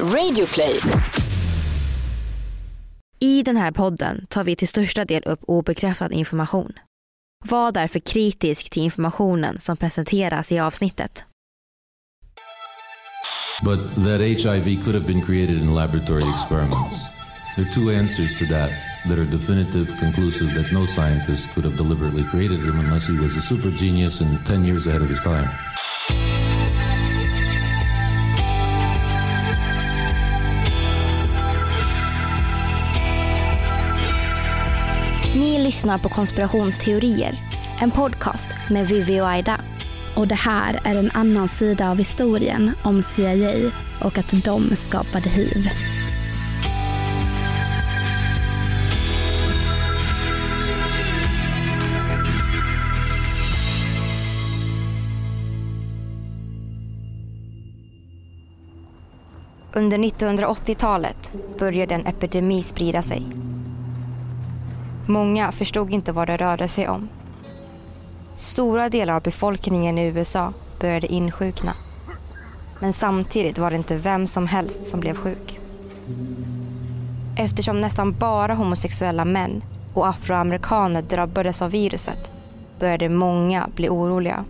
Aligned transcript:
Radioplay. 0.00 0.80
I 3.20 3.42
den 3.42 3.56
här 3.56 3.70
podden 3.72 4.26
tar 4.28 4.44
vi 4.44 4.56
till 4.56 4.68
största 4.68 5.04
del 5.04 5.22
upp 5.22 5.40
obekräftad 5.42 6.12
information. 6.12 6.72
Var 7.44 7.72
därför 7.72 8.00
kritisk 8.00 8.70
till 8.70 8.82
informationen 8.82 9.60
som 9.60 9.76
presenteras 9.76 10.52
i 10.52 10.58
avsnittet. 10.58 11.24
But 13.62 13.78
that 13.94 14.20
HIV 14.20 14.84
could 14.84 14.94
have 14.94 15.06
been 15.06 15.22
created 15.22 15.56
in 15.56 15.74
laboratory 15.74 16.30
experiments. 16.30 17.04
There 17.56 17.66
are 17.66 17.72
two 17.72 17.90
answers 17.90 18.38
to 18.38 18.44
that 18.46 18.70
that 19.08 19.18
are 19.18 19.30
definitive, 19.30 19.86
conclusive, 20.00 20.54
that 20.54 20.72
no 20.72 20.86
scientist 20.86 21.54
could 21.54 21.64
have 21.64 21.76
deliberately 21.76 22.24
created 22.24 22.60
them 22.60 22.78
unless 22.80 23.06
he 23.06 23.16
was 23.22 23.36
a 23.36 23.42
super 23.42 23.70
genius 23.70 24.20
and 24.20 24.46
10 24.46 24.64
years 24.64 24.86
ahead 24.86 25.02
of 25.02 25.08
his 25.08 25.20
time. 25.20 25.48
Lyssnar 35.74 35.98
på 35.98 36.08
Konspirationsteorier, 36.08 37.34
en 37.80 37.90
podcast 37.90 38.48
med 38.70 38.88
Vivi 38.88 39.20
och 39.20 39.28
Aida. 39.28 39.60
Och 40.16 40.28
det 40.28 40.34
här 40.34 40.80
är 40.84 40.94
en 40.94 41.10
annan 41.14 41.48
sida 41.48 41.90
av 41.90 41.98
historien 41.98 42.70
om 42.82 43.02
CIA 43.02 43.70
och 44.04 44.18
att 44.18 44.44
de 44.44 44.76
skapade 44.76 45.28
hiv. 45.28 45.68
Under 59.72 59.98
1980-talet 59.98 61.32
började 61.58 61.94
en 61.94 62.06
epidemi 62.06 62.62
sprida 62.62 63.02
sig. 63.02 63.53
Många 65.06 65.52
förstod 65.52 65.90
inte 65.90 66.12
vad 66.12 66.28
det 66.28 66.36
rörde 66.36 66.68
sig 66.68 66.88
om. 66.88 67.08
Stora 68.36 68.88
delar 68.88 69.14
av 69.14 69.22
befolkningen 69.22 69.98
i 69.98 70.06
USA 70.06 70.52
började 70.80 71.06
insjukna. 71.06 71.72
Men 72.80 72.92
samtidigt 72.92 73.58
var 73.58 73.70
det 73.70 73.76
inte 73.76 73.96
vem 73.96 74.26
som 74.26 74.46
helst 74.46 74.86
som 74.86 75.00
blev 75.00 75.16
sjuk. 75.16 75.58
Eftersom 77.38 77.80
nästan 77.80 78.12
bara 78.12 78.54
homosexuella 78.54 79.24
män 79.24 79.64
och 79.94 80.08
afroamerikaner 80.08 81.02
drabbades 81.02 81.62
av 81.62 81.70
viruset 81.70 82.32
började 82.80 83.08
många 83.08 83.68
bli 83.74 83.88
oroliga 83.88 84.44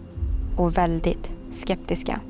och 0.56 0.78
väldigt 0.78 1.30
skeptiska. 1.52 2.20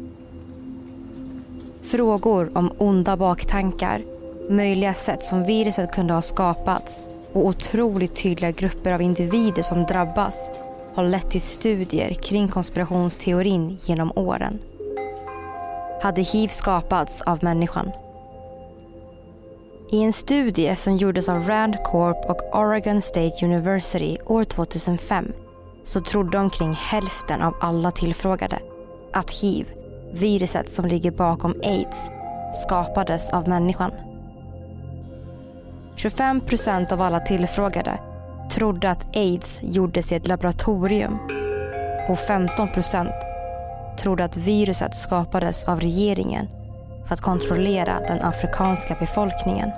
Frågor 1.83 2.59
om 2.59 2.72
onda 2.78 3.16
baktankar, 3.16 4.03
möjliga 4.50 4.94
sätt 4.94 5.25
som 5.25 5.44
viruset 5.44 5.92
kunde 5.92 6.14
ha 6.14 6.22
skapats 6.22 7.05
och 7.35 7.47
otroligt 7.47 8.15
tydliga 8.23 8.51
grupper 8.51 8.93
av 8.93 9.03
individer 9.03 9.63
som 9.63 9.87
drabbas 9.87 10.35
har 10.95 11.05
lett 11.05 11.31
till 11.31 11.41
studier 11.41 12.15
kring 12.15 12.49
konspirationsteorin 12.49 13.79
genom 13.81 14.13
åren. 14.17 14.59
Hade 16.03 16.23
hiv 16.23 16.49
skapats 16.49 17.23
av 17.23 17.45
människan? 17.45 17.91
I 19.91 20.03
en 20.03 20.12
studie 20.12 20.77
som 20.77 20.97
gjordes 20.97 21.29
av 21.29 21.49
Rand 21.49 21.77
Corp 21.85 22.31
och 22.31 22.59
Oregon 22.59 23.03
State 23.03 23.45
University 23.47 24.19
år 24.27 24.45
2005 24.45 25.33
så 25.85 26.01
trodde 26.01 26.39
omkring 26.39 26.73
hälften 26.73 27.43
av 27.43 27.55
alla 27.61 27.91
tillfrågade 27.91 28.59
att 29.12 29.31
hiv, 29.31 29.73
viruset 30.12 30.71
som 30.71 30.85
ligger 30.85 31.11
bakom 31.11 31.55
aids, 31.65 32.11
skapades 32.67 33.33
av 33.33 33.49
människan. 33.49 33.91
25 35.97 36.41
procent 36.41 36.92
av 36.92 37.03
alla 37.03 37.20
tillfrågade 37.20 37.98
trodde 38.50 38.91
att 38.91 39.17
aids 39.17 39.61
gjordes 39.62 40.12
i 40.12 40.14
ett 40.14 40.28
laboratorium 40.28 41.19
och 42.09 42.19
15 42.19 42.69
procent 42.69 43.15
trodde 43.99 44.25
att 44.25 44.37
viruset 44.37 44.97
skapades 44.97 45.65
av 45.65 45.81
regeringen 45.81 46.49
för 47.06 47.15
att 47.15 47.21
kontrollera 47.21 48.00
den 48.09 48.22
afrikanska 48.22 48.97
befolkningen. 49.00 49.71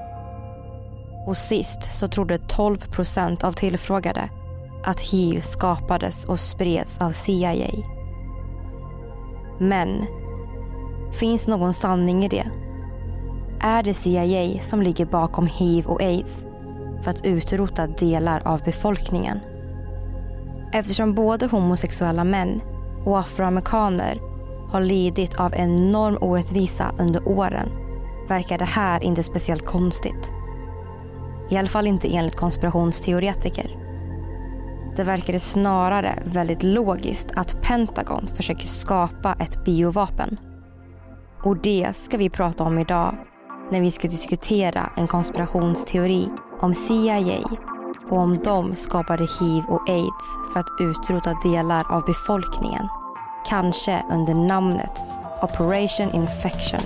Och 1.27 1.37
sist 1.37 1.99
så 1.99 2.09
trodde 2.09 2.39
12 2.39 2.79
procent 2.79 3.45
av 3.45 3.53
tillfrågade 3.53 4.31
att 4.85 5.01
hiv 5.01 5.41
skapades 5.41 6.25
och 6.25 6.41
spreds 6.41 7.01
av 7.01 7.11
CIA. 7.11 7.71
Men 9.59 10.07
finns 11.13 11.47
någon 11.47 11.75
sanning 11.75 12.25
i 12.25 12.29
det? 12.29 12.66
Är 13.61 13.83
det 13.83 13.95
CIA 13.95 14.61
som 14.61 14.83
ligger 14.83 15.07
bakom 15.07 15.47
hiv 15.47 15.87
och 15.87 16.03
aids 16.03 16.45
för 17.03 17.11
att 17.11 17.27
utrota 17.27 17.87
delar 17.87 18.43
av 18.45 18.63
befolkningen? 18.65 19.39
Eftersom 20.73 21.15
både 21.15 21.47
homosexuella 21.47 22.25
män 22.25 22.61
och 23.05 23.19
afroamerikaner 23.19 24.21
har 24.73 24.81
lidit 24.81 25.41
av 25.41 25.55
enorm 25.55 26.19
orättvisa 26.21 26.95
under 26.99 27.29
åren 27.29 27.69
verkar 28.29 28.59
det 28.59 28.65
här 28.65 29.05
inte 29.05 29.23
speciellt 29.23 29.67
konstigt. 29.67 30.31
I 31.51 31.57
alla 31.57 31.69
fall 31.69 31.87
inte 31.87 32.17
enligt 32.17 32.37
konspirationsteoretiker. 32.37 33.77
Det 34.97 35.05
verkar 35.05 35.39
snarare 35.39 36.19
väldigt 36.25 36.63
logiskt 36.63 37.31
att 37.37 37.63
Pentagon 37.63 38.27
försöker 38.27 38.67
skapa 38.67 39.37
ett 39.41 39.65
biovapen. 39.65 40.37
Och 41.45 41.57
det 41.57 41.97
ska 41.97 42.17
vi 42.17 42.31
prata 42.31 42.65
om 42.65 42.79
idag 42.79 43.15
när 43.71 43.81
vi 43.81 43.91
ska 43.91 44.09
diskutera 44.09 44.91
en 44.97 45.07
konspirationsteori 45.07 46.29
om 46.61 46.75
CIA 46.75 47.39
och 48.11 48.19
om 48.19 48.39
de 48.45 48.77
skapade 48.77 49.27
hiv 49.41 49.65
och 49.69 49.89
aids 49.89 50.53
för 50.53 50.61
att 50.61 50.81
utrota 50.81 51.35
delar 51.43 51.93
av 51.93 52.05
befolkningen. 52.05 52.89
Kanske 53.49 54.03
under 54.11 54.35
namnet 54.35 55.05
Operation 55.43 56.11
Infection. 56.15 56.81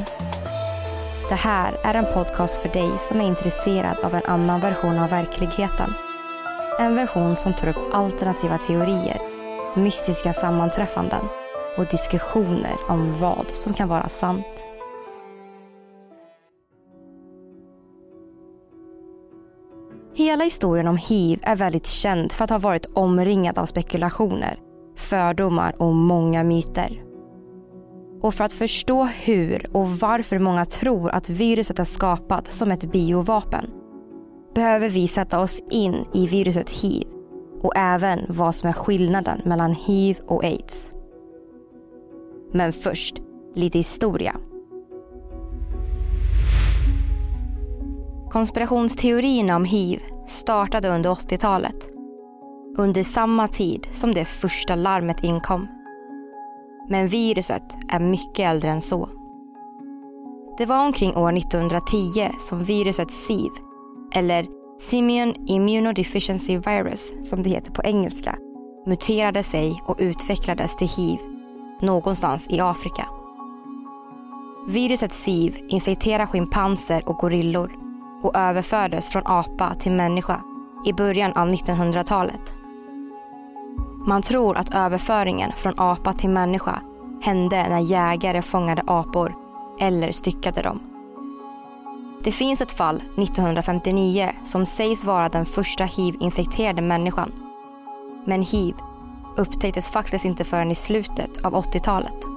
Det 1.29 1.35
här 1.35 1.77
är 1.85 1.95
en 1.95 2.15
podcast 2.15 2.63
för 2.63 2.69
dig 2.69 2.91
som 3.09 3.21
är 3.21 3.27
intresserad 3.27 3.99
av 3.99 4.15
en 4.15 4.27
annan 4.27 4.61
version 4.61 4.99
av 4.99 5.11
verkligheten. 5.11 5.95
En 6.79 6.95
version 6.95 7.37
som 7.37 7.55
tar 7.55 7.69
upp 7.69 7.95
alternativa 7.95 8.59
teorier, 8.59 9.19
mystiska 9.75 10.35
sammanträffanden 10.35 11.25
och 11.77 11.87
diskussioner 11.87 12.77
om 12.89 13.21
vad 13.21 13.51
som 13.53 13.75
kan 13.75 13.89
vara 13.89 14.09
sant. 14.09 14.70
Hela 20.31 20.45
historien 20.45 20.87
om 20.87 20.97
hiv 20.97 21.41
är 21.43 21.57
väldigt 21.57 21.87
känd 21.87 22.33
för 22.33 22.45
att 22.45 22.51
ha 22.51 22.59
varit 22.59 22.91
omringad 22.95 23.59
av 23.59 23.67
spekulationer, 23.67 24.59
fördomar 24.97 25.83
och 25.83 25.95
många 25.95 26.43
myter. 26.45 27.03
Och 28.21 28.35
för 28.35 28.45
att 28.45 28.53
förstå 28.53 29.05
hur 29.05 29.77
och 29.77 29.91
varför 29.91 30.39
många 30.39 30.65
tror 30.65 31.11
att 31.11 31.31
viruset 31.31 31.79
är 31.79 31.85
skapat 31.85 32.53
som 32.53 32.71
ett 32.71 32.93
biovapen 32.93 33.71
behöver 34.55 34.89
vi 34.89 35.09
sätta 35.09 35.41
oss 35.41 35.61
in 35.71 36.05
i 36.15 36.27
viruset 36.27 36.71
hiv 36.71 37.09
och 37.63 37.77
även 37.77 38.21
vad 38.29 38.55
som 38.55 38.69
är 38.69 38.73
skillnaden 38.73 39.41
mellan 39.45 39.75
hiv 39.75 40.19
och 40.27 40.45
aids. 40.45 40.93
Men 42.53 42.73
först, 42.73 43.15
lite 43.55 43.79
historia. 43.79 44.37
Konspirationsteorierna 48.31 49.57
om 49.57 49.65
hiv 49.65 50.03
startade 50.27 50.89
under 50.89 51.11
80-talet. 51.11 51.89
Under 52.79 53.05
samma 53.05 53.49
tid 53.49 53.87
som 53.93 54.15
det 54.15 54.25
första 54.25 54.75
larmet 54.75 55.25
inkom. 55.25 55.69
Men 56.89 57.09
viruset 57.09 57.63
är 57.89 58.01
mycket 58.01 58.39
äldre 58.39 58.71
än 58.71 58.83
så. 58.83 59.09
Det 60.59 60.67
var 60.67 60.87
omkring 60.87 61.17
år 61.17 61.37
1910 61.37 62.31
som 62.41 62.65
viruset 62.65 63.11
SIV, 63.11 63.51
eller 64.15 64.47
Simian 64.81 65.35
Immunodeficiency 65.47 66.59
Virus 66.59 67.15
som 67.23 67.43
det 67.43 67.51
heter 67.51 67.73
på 67.73 67.83
engelska, 67.83 68.37
muterade 68.87 69.43
sig 69.43 69.83
och 69.87 69.97
utvecklades 70.01 70.77
till 70.77 70.89
hiv 70.89 71.19
någonstans 71.81 72.47
i 72.51 72.61
Afrika. 72.61 73.07
Viruset 74.69 75.13
SIV 75.13 75.59
infekterar 75.69 76.27
schimpanser 76.27 77.09
och 77.09 77.17
gorillor 77.17 77.80
och 78.23 78.37
överfördes 78.37 79.11
från 79.11 79.23
apa 79.27 79.75
till 79.75 79.93
människa 79.93 80.41
i 80.87 80.93
början 80.93 81.33
av 81.33 81.49
1900-talet. 81.49 82.55
Man 84.07 84.23
tror 84.23 84.57
att 84.57 84.75
överföringen 84.75 85.53
från 85.53 85.75
apa 85.77 86.13
till 86.13 86.31
människa 86.31 86.83
hände 87.23 87.67
när 87.69 87.79
jägare 87.79 88.43
fångade 88.43 88.83
apor 88.87 89.35
eller 89.81 90.13
styckade 90.13 90.63
dem. 90.63 90.81
Det 92.25 92.33
finns 92.33 92.61
ett 92.61 92.73
fall 92.73 92.97
1959 92.97 94.31
som 94.45 94.67
sägs 94.67 95.05
vara 95.05 95.29
den 95.29 95.47
första 95.47 95.85
hiv-infekterade 95.85 96.83
människan. 96.83 97.33
Men 98.25 98.43
hiv 98.43 98.75
upptäcktes 99.37 99.89
faktiskt 99.89 100.25
inte 100.25 100.45
förrän 100.45 100.71
i 100.71 100.75
slutet 100.75 101.45
av 101.45 101.55
80-talet. 101.55 102.30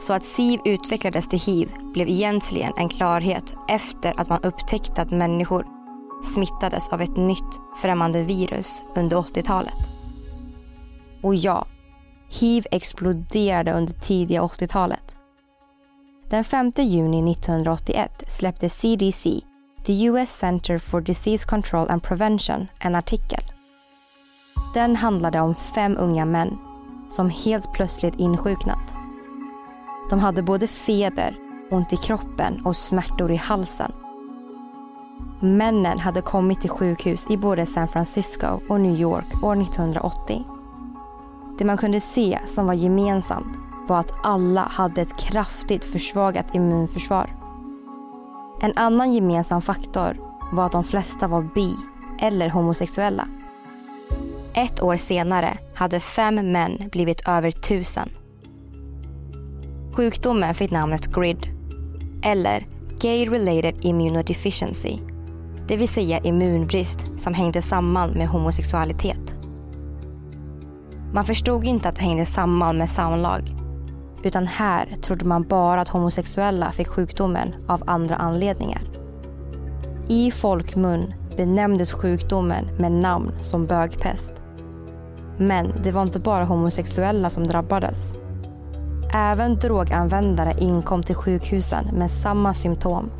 Så 0.00 0.12
att 0.12 0.24
SIV 0.24 0.60
utvecklades 0.64 1.28
till 1.28 1.38
hiv 1.38 1.74
blev 1.92 2.08
egentligen 2.08 2.72
en 2.76 2.88
klarhet 2.88 3.56
efter 3.68 4.20
att 4.20 4.28
man 4.28 4.42
upptäckte 4.42 5.02
att 5.02 5.10
människor 5.10 5.66
smittades 6.34 6.88
av 6.88 7.00
ett 7.00 7.16
nytt 7.16 7.60
främmande 7.82 8.22
virus 8.22 8.82
under 8.94 9.16
80-talet. 9.16 9.74
Och 11.22 11.34
ja, 11.34 11.66
hiv 12.28 12.66
exploderade 12.70 13.72
under 13.72 13.92
tidiga 13.92 14.42
80-talet. 14.42 15.16
Den 16.30 16.44
5 16.44 16.72
juni 16.76 17.32
1981 17.32 18.24
släppte 18.28 18.68
CDC, 18.68 19.40
the 19.84 20.04
US 20.04 20.30
Center 20.30 20.78
for 20.78 21.00
Disease 21.00 21.48
Control 21.48 21.88
and 21.88 22.02
Prevention, 22.02 22.66
en 22.78 22.94
artikel. 22.94 23.40
Den 24.74 24.96
handlade 24.96 25.40
om 25.40 25.54
fem 25.54 25.96
unga 25.98 26.24
män 26.24 26.58
som 27.10 27.30
helt 27.30 27.72
plötsligt 27.72 28.14
insjuknat. 28.18 28.97
De 30.10 30.18
hade 30.18 30.42
både 30.42 30.66
feber, 30.66 31.36
ont 31.70 31.92
i 31.92 31.96
kroppen 31.96 32.60
och 32.64 32.76
smärtor 32.76 33.32
i 33.32 33.36
halsen. 33.36 33.92
Männen 35.40 35.98
hade 35.98 36.22
kommit 36.22 36.60
till 36.60 36.70
sjukhus 36.70 37.26
i 37.30 37.36
både 37.36 37.66
San 37.66 37.88
Francisco 37.88 38.60
och 38.68 38.80
New 38.80 39.00
York 39.00 39.42
år 39.44 39.62
1980. 39.62 40.44
Det 41.58 41.64
man 41.64 41.76
kunde 41.76 42.00
se 42.00 42.38
som 42.46 42.66
var 42.66 42.74
gemensamt 42.74 43.58
var 43.88 43.98
att 43.98 44.26
alla 44.26 44.60
hade 44.60 45.02
ett 45.02 45.16
kraftigt 45.16 45.84
försvagat 45.84 46.54
immunförsvar. 46.54 47.34
En 48.60 48.72
annan 48.76 49.12
gemensam 49.12 49.62
faktor 49.62 50.20
var 50.52 50.66
att 50.66 50.72
de 50.72 50.84
flesta 50.84 51.28
var 51.28 51.42
bi 51.54 51.74
eller 52.20 52.48
homosexuella. 52.48 53.28
Ett 54.54 54.82
år 54.82 54.96
senare 54.96 55.58
hade 55.74 56.00
fem 56.00 56.52
män 56.52 56.88
blivit 56.92 57.28
över 57.28 57.50
tusen. 57.50 58.08
Sjukdomen 59.98 60.54
fick 60.54 60.70
namnet 60.70 61.06
GRID, 61.06 61.48
eller 62.22 62.66
Gay-related 63.00 63.74
immunodeficiency, 63.80 64.98
det 65.68 65.76
vill 65.76 65.88
säga 65.88 66.18
immunbrist 66.18 67.12
som 67.18 67.34
hängde 67.34 67.62
samman 67.62 68.10
med 68.10 68.28
homosexualitet. 68.28 69.34
Man 71.12 71.24
förstod 71.24 71.64
inte 71.64 71.88
att 71.88 71.96
det 71.96 72.02
hängde 72.02 72.26
samman 72.26 72.78
med 72.78 72.90
samlag, 72.90 73.54
utan 74.22 74.46
här 74.46 74.96
trodde 75.02 75.24
man 75.24 75.42
bara 75.42 75.80
att 75.80 75.88
homosexuella 75.88 76.72
fick 76.72 76.88
sjukdomen 76.88 77.54
av 77.68 77.82
andra 77.86 78.16
anledningar. 78.16 78.82
I 80.08 80.30
folkmun 80.30 81.14
benämndes 81.36 81.92
sjukdomen 81.92 82.64
med 82.78 82.92
namn 82.92 83.32
som 83.40 83.66
bögpest. 83.66 84.34
Men 85.38 85.72
det 85.82 85.92
var 85.92 86.02
inte 86.02 86.20
bara 86.20 86.44
homosexuella 86.44 87.30
som 87.30 87.46
drabbades. 87.46 88.17
Även 89.12 89.58
droganvändare 89.58 90.54
inkom 90.58 91.02
till 91.02 91.14
sjukhusen 91.14 91.84
med 91.92 92.10
samma 92.10 92.54
symptom. 92.54 93.10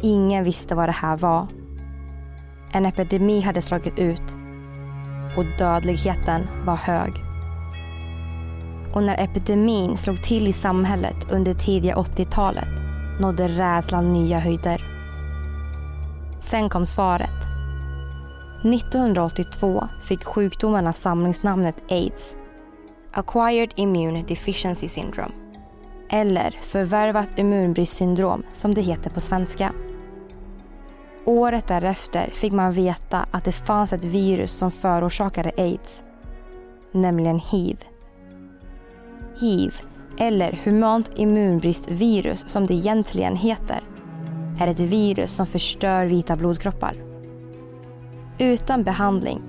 Ingen 0.00 0.44
visste 0.44 0.74
vad 0.74 0.88
det 0.88 0.92
här 0.92 1.16
var. 1.16 1.46
En 2.72 2.86
epidemi 2.86 3.40
hade 3.40 3.62
slagit 3.62 3.98
ut 3.98 4.36
och 5.36 5.44
dödligheten 5.58 6.46
var 6.64 6.76
hög. 6.76 7.12
Och 8.94 9.02
när 9.02 9.24
epidemin 9.24 9.96
slog 9.96 10.22
till 10.22 10.48
i 10.48 10.52
samhället 10.52 11.30
under 11.30 11.54
tidiga 11.54 11.94
80-talet 11.94 12.68
nådde 13.20 13.48
rädslan 13.48 14.12
nya 14.12 14.38
höjder. 14.38 14.84
Sen 16.42 16.68
kom 16.68 16.86
svaret. 16.86 17.40
1982 18.64 19.88
fick 20.02 20.24
sjukdomarna 20.24 20.92
samlingsnamnet 20.92 21.76
aids. 21.90 22.36
Acquired 23.12 23.72
Immune 23.76 24.22
Deficiency 24.22 24.88
Syndrome. 24.88 25.32
Eller 26.08 26.58
förvärvat 26.62 27.38
immunbristsyndrom 27.38 28.42
som 28.52 28.74
det 28.74 28.80
heter 28.80 29.10
på 29.10 29.20
svenska. 29.20 29.72
Året 31.24 31.68
därefter 31.68 32.30
fick 32.34 32.52
man 32.52 32.72
veta 32.72 33.26
att 33.30 33.44
det 33.44 33.52
fanns 33.52 33.92
ett 33.92 34.04
virus 34.04 34.52
som 34.52 34.70
förorsakade 34.70 35.52
aids. 35.56 36.02
Nämligen 36.92 37.38
hiv. 37.38 37.84
Hiv, 39.40 39.74
eller 40.18 40.60
humant 40.64 41.10
immunbristvirus 41.16 42.48
som 42.48 42.66
det 42.66 42.74
egentligen 42.74 43.36
heter, 43.36 43.80
är 44.60 44.68
ett 44.68 44.80
virus 44.80 45.32
som 45.32 45.46
förstör 45.46 46.06
vita 46.06 46.36
blodkroppar. 46.36 46.94
Utan 48.38 48.82
behandling 48.82 49.42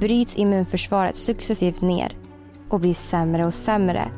bryts 0.00 0.36
immunförsvaret 0.36 1.16
successivt 1.16 1.80
ner 1.80 2.25
och 2.70 2.80
blir 2.80 2.94
sämre 2.94 3.46
och 3.46 3.54
sämre 3.54 4.08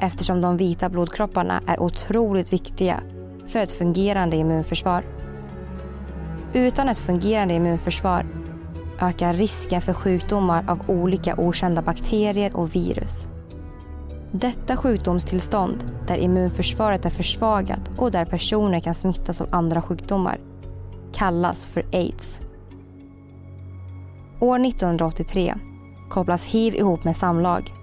eftersom 0.00 0.40
de 0.40 0.56
vita 0.56 0.88
blodkropparna 0.88 1.60
är 1.66 1.82
otroligt 1.82 2.52
viktiga 2.52 3.00
för 3.46 3.58
ett 3.58 3.72
fungerande 3.72 4.36
immunförsvar. 4.36 5.04
Utan 6.52 6.88
ett 6.88 6.98
fungerande 6.98 7.54
immunförsvar 7.54 8.26
ökar 9.00 9.32
risken 9.32 9.82
för 9.82 9.92
sjukdomar 9.92 10.64
av 10.68 10.90
olika 10.90 11.36
okända 11.36 11.82
bakterier 11.82 12.56
och 12.56 12.74
virus. 12.74 13.28
Detta 14.32 14.76
sjukdomstillstånd, 14.76 15.84
där 16.06 16.16
immunförsvaret 16.16 17.04
är 17.04 17.10
försvagat 17.10 17.90
och 17.96 18.10
där 18.10 18.24
personer 18.24 18.80
kan 18.80 18.94
smittas 18.94 19.40
av 19.40 19.48
andra 19.52 19.82
sjukdomar, 19.82 20.38
kallas 21.12 21.66
för 21.66 21.84
aids. 21.92 22.40
År 24.40 24.66
1983 24.66 25.54
kopplas 26.10 26.44
hiv 26.44 26.74
ihop 26.74 27.04
med 27.04 27.16
samlag. 27.16 27.77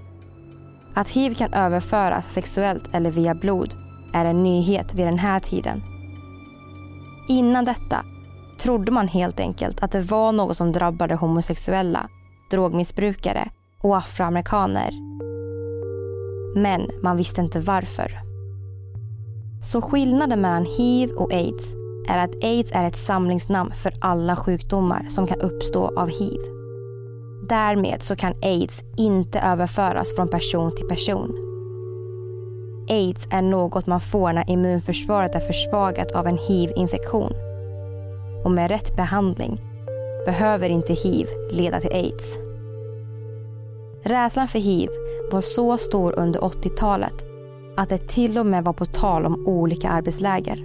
Att 0.96 1.10
hiv 1.10 1.36
kan 1.36 1.54
överföras 1.54 2.34
sexuellt 2.34 2.90
eller 2.92 3.12
via 3.12 3.36
blod 3.36 3.74
är 4.14 4.26
en 4.26 4.44
nyhet 4.44 4.94
vid 4.94 5.06
den 5.06 5.20
här 5.20 5.40
tiden. 5.40 5.84
Innan 7.28 7.66
detta 7.66 8.06
trodde 8.60 8.92
man 8.92 9.08
helt 9.08 9.40
enkelt 9.40 9.84
att 9.84 9.92
det 9.92 10.02
var 10.02 10.32
något 10.32 10.58
som 10.58 10.72
drabbade 10.72 11.16
homosexuella, 11.16 12.10
drogmissbrukare 12.52 13.50
och 13.82 13.98
afroamerikaner. 13.98 14.92
Men 16.56 16.90
man 17.04 17.18
visste 17.18 17.42
inte 17.42 17.60
varför. 17.60 18.20
Så 19.64 19.82
skillnaden 19.82 20.42
mellan 20.42 20.66
hiv 20.66 21.10
och 21.10 21.34
aids 21.34 21.74
är 22.10 22.24
att 22.24 22.44
aids 22.44 22.72
är 22.72 22.88
ett 22.88 23.00
samlingsnamn 23.00 23.72
för 23.72 23.94
alla 24.02 24.36
sjukdomar 24.36 25.06
som 25.10 25.28
kan 25.28 25.42
uppstå 25.42 26.00
av 26.00 26.10
hiv. 26.10 26.55
Därmed 27.50 28.02
så 28.02 28.16
kan 28.16 28.34
aids 28.42 28.84
inte 28.98 29.40
överföras 29.40 30.16
från 30.16 30.28
person 30.28 30.76
till 30.76 30.88
person. 30.88 31.36
Aids 32.90 33.28
är 33.32 33.42
något 33.42 33.88
man 33.88 34.02
får 34.02 34.34
när 34.34 34.50
immunförsvaret 34.50 35.36
är 35.36 35.40
försvagat 35.40 36.12
av 36.12 36.28
en 36.28 36.38
hiv-infektion. 36.38 37.34
Och 38.44 38.52
med 38.52 38.72
rätt 38.72 38.96
behandling 38.96 39.62
behöver 40.25 40.70
inte 40.70 40.94
hiv 40.94 41.28
leda 41.52 41.80
till 41.80 41.94
aids. 41.94 42.38
Rädslan 44.04 44.48
för 44.48 44.60
hiv 44.60 44.90
var 45.32 45.42
så 45.42 45.78
stor 45.78 46.20
under 46.20 46.40
80-talet 46.40 47.24
att 47.78 47.90
det 47.90 48.08
till 48.08 48.38
och 48.38 48.46
med 48.46 48.64
var 48.64 48.74
på 48.74 48.86
tal 48.86 49.25
om 49.25 49.48
olika 49.48 49.90
arbetsläger. 49.90 50.56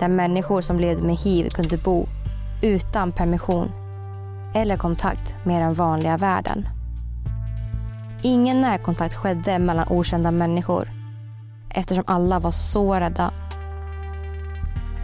Där 0.00 0.08
människor 0.08 0.60
som 0.60 0.80
levde 0.80 1.02
med 1.02 1.16
hiv 1.16 1.48
kunde 1.48 1.78
bo 1.78 2.06
utan 2.62 3.12
permission 3.12 3.85
eller 4.56 4.76
kontakt 4.76 5.36
med 5.44 5.62
den 5.62 5.74
vanliga 5.74 6.16
världen. 6.16 6.68
Ingen 8.22 8.60
närkontakt 8.60 9.14
skedde 9.14 9.58
mellan 9.58 9.88
okända 9.88 10.30
människor 10.30 10.90
eftersom 11.70 12.04
alla 12.06 12.38
var 12.38 12.50
så 12.50 12.94
rädda. 12.94 13.30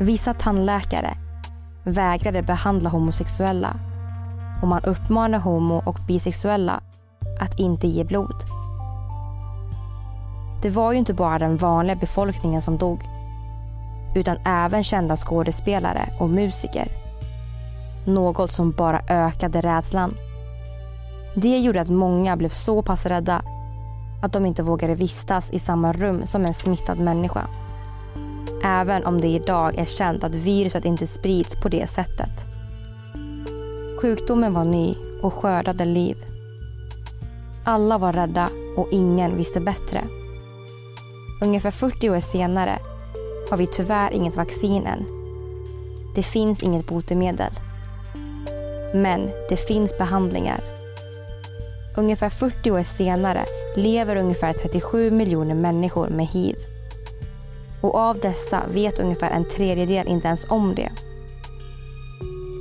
Vissa 0.01 0.35
tandläkare 0.35 1.17
vägrade 1.85 2.43
behandla 2.43 2.91
homosexuella 2.91 3.77
och 4.63 4.69
man 4.69 4.85
uppmanade 4.85 5.43
homo 5.43 5.83
och 5.87 5.99
bisexuella 6.07 6.81
att 7.41 7.59
inte 7.59 7.87
ge 7.87 8.05
blod. 8.05 8.37
Det 10.63 10.71
var 10.71 10.93
ju 10.93 10.99
inte 10.99 11.15
bara 11.15 11.39
den 11.39 11.57
vanliga 11.57 11.97
befolkningen 11.97 12.63
som 12.63 12.79
dog 12.79 13.01
utan 14.15 14.37
även 14.45 14.85
kända 14.85 15.17
skådespelare 15.17 16.09
och 16.21 16.31
musiker. 16.31 17.02
Något 18.05 18.51
som 18.51 18.71
bara 18.71 19.01
ökade 19.09 19.61
rädslan. 19.61 20.15
Det 21.35 21.59
gjorde 21.59 21.81
att 21.81 21.89
många 21.89 22.37
blev 22.37 22.49
så 22.49 22.83
pass 22.83 23.07
rädda 23.07 23.43
att 24.23 24.33
de 24.33 24.47
inte 24.47 24.63
vågade 24.63 24.95
vistas 24.95 25.51
i 25.51 25.59
samma 25.59 25.93
rum 25.93 26.27
som 26.27 26.45
en 26.45 26.55
smittad 26.55 26.99
människa. 26.99 27.47
Även 28.65 29.07
om 29.07 29.21
det 29.21 29.29
idag 29.29 29.79
är 29.79 29.85
känt 29.85 30.25
att 30.25 30.35
viruset 30.35 30.85
inte 30.85 31.07
sprids 31.07 31.57
på 31.63 31.69
det 31.69 31.91
sättet. 31.91 32.45
Sjukdomen 34.01 34.55
var 34.55 34.65
ny 34.65 34.95
och 35.23 35.35
skördade 35.35 35.85
liv. 35.85 36.17
Alla 37.65 37.99
var 37.99 38.13
rädda 38.13 38.49
och 38.77 38.89
ingen 38.91 39.37
visste 39.37 39.61
bättre. 39.61 40.05
Ungefär 41.43 41.71
40 41.71 42.11
år 42.11 42.21
senare 42.21 42.79
har 43.51 43.57
vi 43.57 43.67
tyvärr 43.67 44.13
inget 44.13 44.37
vaccin 44.37 44.87
än. 44.87 45.05
Det 46.15 46.23
finns 46.23 46.63
inget 46.63 46.87
botemedel. 46.87 47.53
Men 48.95 49.31
det 49.49 49.57
finns 49.57 49.99
behandlingar. 49.99 50.61
Ungefär 51.97 52.29
40 52.29 52.71
år 52.71 52.83
senare 52.83 53.45
lever 53.77 54.17
ungefär 54.17 54.53
37 54.53 55.11
miljoner 55.11 55.55
människor 55.55 56.09
med 56.09 56.27
hiv. 56.27 56.57
Och 57.81 57.95
av 57.95 58.19
dessa 58.19 58.63
vet 58.69 59.01
ungefär 59.01 59.31
en 59.31 59.49
tredjedel 59.49 60.09
inte 60.09 60.29
ens 60.29 60.51
om 60.51 60.75
det. 60.75 60.91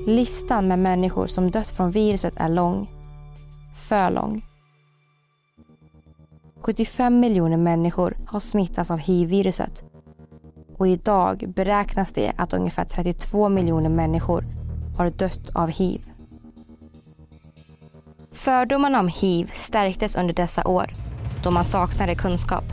Listan 0.08 0.68
med 0.68 0.80
människor 0.80 1.28
som 1.28 1.52
dött 1.52 1.70
från 1.70 1.92
viruset 1.92 2.34
är 2.38 2.50
lång. 2.50 2.90
För 3.76 4.12
lång. 4.12 4.46
75 6.62 7.20
miljoner 7.20 7.58
människor 7.58 8.18
har 8.28 8.40
smittats 8.40 8.92
av 8.92 8.98
hiv-viruset. 8.98 9.84
Och 10.78 10.88
idag 10.88 11.54
beräknas 11.56 12.14
det 12.14 12.32
att 12.38 12.54
ungefär 12.54 12.86
32 12.86 13.50
miljoner 13.50 13.90
människor 13.90 14.46
har 14.98 15.10
dött 15.10 15.50
av 15.56 15.70
hiv. 15.70 16.11
Fördomarna 18.34 19.00
om 19.00 19.08
hiv 19.08 19.52
stärktes 19.54 20.16
under 20.16 20.34
dessa 20.34 20.68
år 20.68 20.94
då 21.44 21.52
man 21.52 21.66
saknade 21.66 22.16
kunskap. 22.16 22.64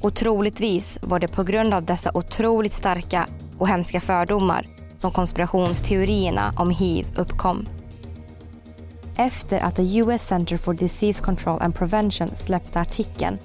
Och 0.00 0.14
troligtvis 0.14 0.98
var 1.02 1.18
det 1.18 1.28
på 1.28 1.42
grund 1.42 1.74
av 1.74 1.84
dessa 1.84 2.10
otroligt 2.14 2.72
starka 2.72 3.26
och 3.58 3.68
hemska 3.68 4.00
fördomar 4.00 4.66
som 4.98 5.10
konspirationsteorierna 5.10 6.54
om 6.56 6.70
hiv 6.70 7.06
uppkom. 7.16 7.68
Efter 9.16 9.60
att 9.60 9.76
the 9.76 9.98
US 9.98 10.26
Center 10.26 10.56
for 10.56 10.74
Disease 10.74 11.22
Control 11.22 11.62
and 11.62 11.74
Prevention 11.74 12.30
släppte 12.36 12.80
artikeln 12.80 13.38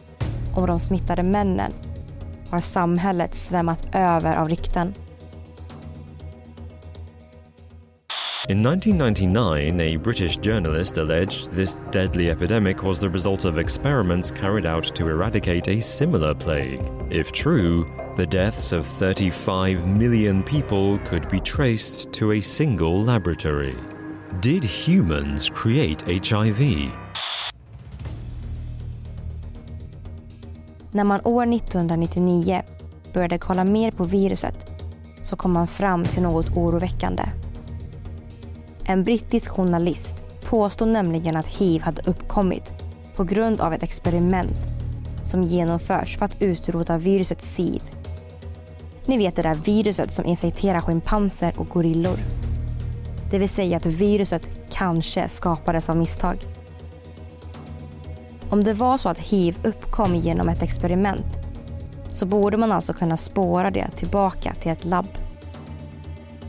om 0.55 0.67
de 0.67 0.79
smittade 0.79 1.23
männen 1.23 1.73
har 2.49 2.61
samhället 2.61 3.35
svämmat 3.35 3.85
över 3.95 4.35
av 4.35 4.49
rykten. 4.49 4.93
In 8.47 8.61
1999, 8.61 9.81
a 9.81 9.95
British 9.95 10.37
journalist 10.37 10.99
alleged 10.99 11.49
this 11.49 11.73
deadly 11.89 12.29
epidemic 12.29 12.83
was 12.83 12.99
the 12.99 13.09
result 13.09 13.43
of 13.43 13.57
experiments 13.57 14.29
carried 14.29 14.67
out 14.67 14.83
to 14.95 15.07
eradicate 15.07 15.67
a 15.67 15.81
similar 15.81 16.35
plague. 16.35 16.79
If 17.09 17.31
true, 17.31 17.87
the 18.17 18.25
deaths 18.27 18.71
of 18.71 18.85
35 18.85 19.87
million 19.87 20.43
people 20.43 20.99
could 21.07 21.27
be 21.29 21.39
traced 21.39 22.13
to 22.13 22.33
a 22.33 22.41
single 22.41 23.01
laboratory. 23.01 23.75
Did 24.41 24.63
humans 24.63 25.49
create 25.49 26.03
HIV? 26.03 26.91
När 30.91 31.03
man 31.03 31.21
år 31.23 31.43
1999 31.43 32.61
började 33.13 33.37
kolla 33.37 33.63
mer 33.63 33.91
på 33.91 34.03
viruset 34.03 34.71
så 35.21 35.35
kom 35.35 35.51
man 35.51 35.67
fram 35.67 36.05
till 36.05 36.21
något 36.21 36.57
oroväckande. 36.57 37.23
En 38.87 39.03
brittisk 39.03 39.49
journalist 39.49 40.15
påstod 40.49 40.87
nämligen 40.87 41.35
att 41.35 41.47
hiv 41.47 41.81
hade 41.81 42.01
uppkommit 42.09 42.73
på 43.15 43.23
grund 43.23 43.61
av 43.61 43.73
ett 43.73 43.83
experiment 43.83 44.57
som 45.23 45.43
genomförts 45.43 46.17
för 46.17 46.25
att 46.25 46.41
utrota 46.41 46.97
viruset 46.97 47.41
SIV. 47.41 47.81
Ni 49.05 49.17
vet 49.17 49.35
det 49.35 49.41
där 49.41 49.55
viruset 49.55 50.11
som 50.11 50.25
infekterar 50.25 50.81
schimpanser 50.81 51.53
och 51.57 51.69
gorillor. 51.69 52.19
Det 53.31 53.39
vill 53.39 53.49
säga 53.49 53.77
att 53.77 53.85
viruset 53.85 54.49
kanske 54.69 55.29
skapades 55.29 55.89
av 55.89 55.97
misstag. 55.97 56.37
Om 58.49 58.63
det 58.63 58.73
var 58.73 58.97
så 58.97 59.09
att 59.09 59.19
hiv 59.19 59.57
uppkom 59.63 60.15
genom 60.15 60.49
ett 60.49 60.63
experiment 60.63 61.37
så 62.09 62.25
borde 62.25 62.57
man 62.57 62.71
alltså 62.71 62.93
kunna 62.93 63.17
spåra 63.17 63.71
det 63.71 63.87
tillbaka 63.95 64.53
till 64.61 64.71
ett 64.71 64.85
labb. 64.85 65.09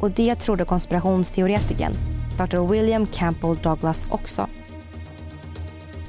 Och 0.01 0.11
det 0.11 0.35
trodde 0.35 0.65
konspirationsteoretikern 0.65 2.16
Dr. 2.39 2.69
William 2.69 3.07
Campbell 3.07 3.57
Douglas 3.57 4.07
också. 4.11 4.47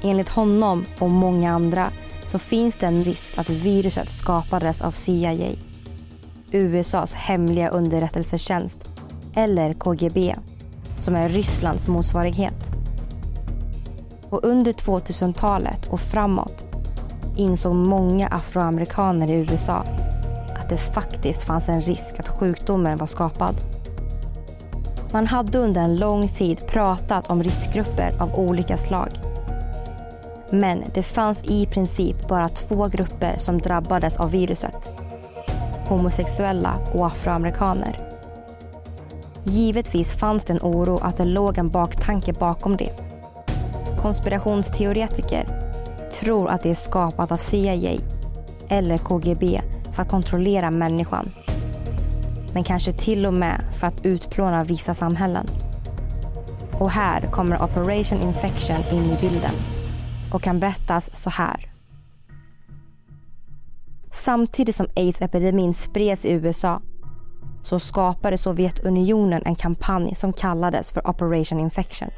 Enligt 0.02 0.28
honom 0.28 0.84
och 0.98 1.10
många 1.10 1.52
andra 1.52 1.90
så 2.24 2.38
finns 2.38 2.76
det 2.76 2.86
en 2.86 3.02
risk 3.02 3.38
att 3.38 3.50
viruset 3.50 4.10
skapades 4.10 4.82
av 4.82 4.90
CIA, 4.90 5.50
USAs 6.50 7.14
hemliga 7.14 7.68
underrättelsetjänst 7.68 8.78
eller 9.34 9.74
KGB 9.74 10.34
som 10.98 11.16
är 11.16 11.28
Rysslands 11.28 11.88
motsvarighet. 11.88 12.70
Och 14.30 14.44
under 14.44 14.72
2000-talet 14.72 15.86
och 15.86 16.00
framåt 16.00 16.64
insåg 17.36 17.74
många 17.74 18.28
afroamerikaner 18.28 19.28
i 19.28 19.34
USA 19.34 19.84
att 20.56 20.68
det 20.68 20.78
faktiskt 20.78 21.42
fanns 21.42 21.68
en 21.68 21.80
risk 21.80 22.18
att 22.18 22.28
sjukdomen 22.28 22.98
var 22.98 23.06
skapad. 23.06 23.54
Man 25.12 25.26
hade 25.26 25.58
under 25.58 25.80
en 25.80 25.96
lång 25.96 26.28
tid 26.28 26.66
pratat 26.66 27.30
om 27.30 27.42
riskgrupper 27.42 28.12
av 28.18 28.34
olika 28.34 28.76
slag. 28.76 29.08
Men 30.50 30.84
det 30.94 31.02
fanns 31.02 31.44
i 31.44 31.66
princip 31.66 32.28
bara 32.28 32.48
två 32.48 32.88
grupper 32.88 33.34
som 33.38 33.58
drabbades 33.58 34.16
av 34.16 34.30
viruset. 34.30 34.88
Homosexuella 35.88 36.78
och 36.94 37.06
afroamerikaner. 37.06 38.00
Givetvis 39.44 40.14
fanns 40.14 40.44
det 40.44 40.52
en 40.52 40.62
oro 40.62 40.98
att 40.98 41.16
det 41.16 41.24
låg 41.24 41.58
en 41.58 41.68
baktanke 41.68 42.32
bakom 42.32 42.76
det. 42.76 42.92
Konspirationsteoretiker 44.00 45.46
tror 46.20 46.48
att 46.48 46.62
det 46.62 46.70
är 46.70 46.74
skapat 46.74 47.32
av 47.32 47.36
CIA 47.36 48.00
eller 48.68 48.98
KGB 48.98 49.60
för 49.92 50.02
att 50.02 50.08
kontrollera 50.08 50.70
människan 50.70 51.30
men 52.58 52.64
kanske 52.64 52.92
till 52.92 53.26
och 53.26 53.34
med 53.34 53.60
för 53.72 53.86
att 53.86 54.06
utplåna 54.06 54.64
vissa 54.64 54.94
samhällen. 54.94 55.46
Och 56.78 56.90
här 56.90 57.20
kommer 57.20 57.62
Operation 57.62 58.22
Infection 58.22 58.76
in 58.92 59.04
i 59.04 59.16
bilden 59.20 59.54
och 60.32 60.42
kan 60.42 60.60
berättas 60.60 61.10
så 61.16 61.30
här. 61.30 61.70
Samtidigt 64.12 64.76
som 64.76 64.86
aids-epidemin 64.96 65.74
spreds 65.74 66.24
i 66.24 66.32
USA 66.32 66.80
så 67.62 67.78
skapade 67.78 68.38
Sovjetunionen 68.38 69.42
en 69.44 69.56
kampanj 69.56 70.14
som 70.14 70.32
kallades 70.32 70.92
för 70.92 71.08
Operation 71.08 71.60
Infection. 71.60 72.08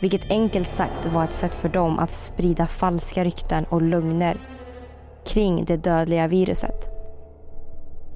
Vilket 0.00 0.30
enkelt 0.30 0.68
sagt 0.68 1.06
var 1.14 1.24
ett 1.24 1.34
sätt 1.34 1.54
för 1.54 1.68
dem 1.68 1.98
att 1.98 2.10
sprida 2.10 2.66
falska 2.66 3.24
rykten 3.24 3.64
och 3.64 3.82
lögner 3.82 4.40
kring 5.26 5.64
det 5.64 5.76
dödliga 5.76 6.26
viruset. 6.28 6.95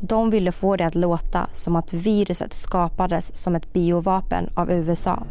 De 0.00 0.30
ville 0.30 0.52
få 0.52 0.76
det 0.76 0.86
att 0.86 0.94
låta 0.94 1.46
som 1.52 1.76
att 1.76 1.92
viruset 1.92 2.52
skapades 2.52 3.36
som 3.36 3.54
ett 3.54 3.72
biovapen 3.72 4.50
av 4.54 4.70
USA. 4.70 5.22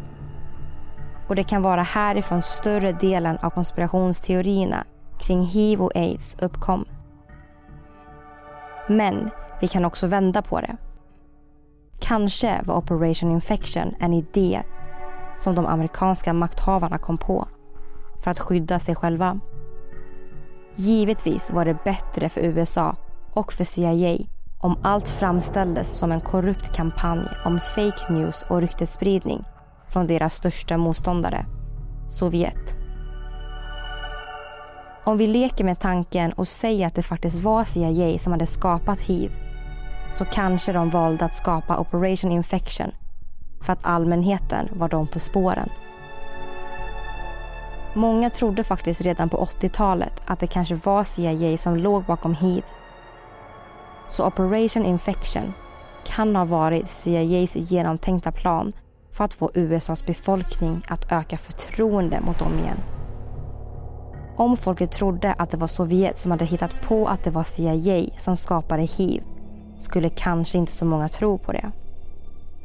Och 1.28 1.36
det 1.36 1.44
kan 1.44 1.62
vara 1.62 1.82
härifrån 1.82 2.42
större 2.42 2.92
delen 2.92 3.38
av 3.38 3.50
konspirationsteorierna 3.50 4.84
kring 5.18 5.42
hiv 5.42 5.82
och 5.82 5.96
aids 5.96 6.36
uppkom. 6.40 6.84
Men 8.88 9.30
vi 9.60 9.68
kan 9.68 9.84
också 9.84 10.06
vända 10.06 10.42
på 10.42 10.60
det. 10.60 10.76
Kanske 12.00 12.62
var 12.64 12.76
Operation 12.76 13.30
Infection 13.30 13.94
en 14.00 14.12
idé 14.12 14.62
som 15.38 15.54
de 15.54 15.66
amerikanska 15.66 16.32
makthavarna 16.32 16.98
kom 16.98 17.18
på 17.18 17.48
för 18.24 18.30
att 18.30 18.40
skydda 18.40 18.78
sig 18.78 18.94
själva. 18.94 19.40
Givetvis 20.76 21.50
var 21.50 21.64
det 21.64 21.84
bättre 21.84 22.28
för 22.28 22.40
USA 22.40 22.96
och 23.32 23.52
för 23.52 23.64
CIA 23.64 24.18
om 24.60 24.78
allt 24.82 25.08
framställdes 25.08 25.98
som 25.98 26.12
en 26.12 26.20
korrupt 26.20 26.76
kampanj 26.76 27.28
om 27.44 27.60
fake 27.60 28.12
news 28.12 28.44
och 28.48 28.60
ryktesspridning 28.60 29.44
från 29.88 30.06
deras 30.06 30.34
största 30.34 30.76
motståndare, 30.76 31.46
Sovjet. 32.10 32.76
Om 35.04 35.18
vi 35.18 35.26
leker 35.26 35.64
med 35.64 35.80
tanken 35.80 36.32
och 36.32 36.48
säger 36.48 36.86
att 36.86 36.94
det 36.94 37.02
faktiskt 37.02 37.42
var 37.42 37.64
CIA 37.64 38.18
som 38.18 38.32
hade 38.32 38.46
skapat 38.46 39.00
hiv 39.00 39.30
så 40.12 40.24
kanske 40.24 40.72
de 40.72 40.90
valde 40.90 41.24
att 41.24 41.34
skapa 41.34 41.78
Operation 41.78 42.32
Infection 42.32 42.90
för 43.62 43.72
att 43.72 43.86
allmänheten 43.86 44.68
var 44.72 44.88
de 44.88 45.06
på 45.06 45.20
spåren. 45.20 45.68
Många 47.94 48.30
trodde 48.30 48.64
faktiskt 48.64 49.00
redan 49.00 49.28
på 49.28 49.36
80-talet 49.36 50.12
att 50.26 50.40
det 50.40 50.46
kanske 50.46 50.74
var 50.74 51.04
CIA 51.04 51.58
som 51.58 51.76
låg 51.76 52.04
bakom 52.04 52.34
hiv 52.34 52.64
så 54.10 54.26
Operation 54.26 54.84
Infection 54.84 55.52
kan 56.06 56.36
ha 56.36 56.44
varit 56.44 56.88
CIAs 56.88 57.56
genomtänkta 57.56 58.32
plan 58.32 58.72
för 59.12 59.24
att 59.24 59.34
få 59.34 59.50
USAs 59.54 60.06
befolkning 60.06 60.82
att 60.88 61.12
öka 61.12 61.38
förtroende 61.38 62.20
mot 62.20 62.38
dem 62.38 62.58
igen. 62.58 62.78
Om 64.36 64.56
folket 64.56 64.92
trodde 64.92 65.32
att 65.32 65.50
det 65.50 65.56
var 65.56 65.66
Sovjet 65.66 66.18
som 66.18 66.30
hade 66.30 66.44
hittat 66.44 66.82
på 66.82 67.06
att 67.08 67.24
det 67.24 67.30
var 67.30 67.44
CIA 67.44 68.04
som 68.18 68.36
skapade 68.36 68.82
hiv 68.82 69.22
skulle 69.78 70.08
kanske 70.08 70.58
inte 70.58 70.72
så 70.72 70.84
många 70.84 71.08
tro 71.08 71.38
på 71.38 71.52
det. 71.52 71.70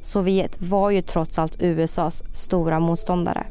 Sovjet 0.01 0.61
var 0.61 0.89
ju 0.89 1.01
trots 1.01 1.39
allt 1.39 1.61
USAs 1.61 2.23
stora 2.33 2.79
motståndare. 2.79 3.45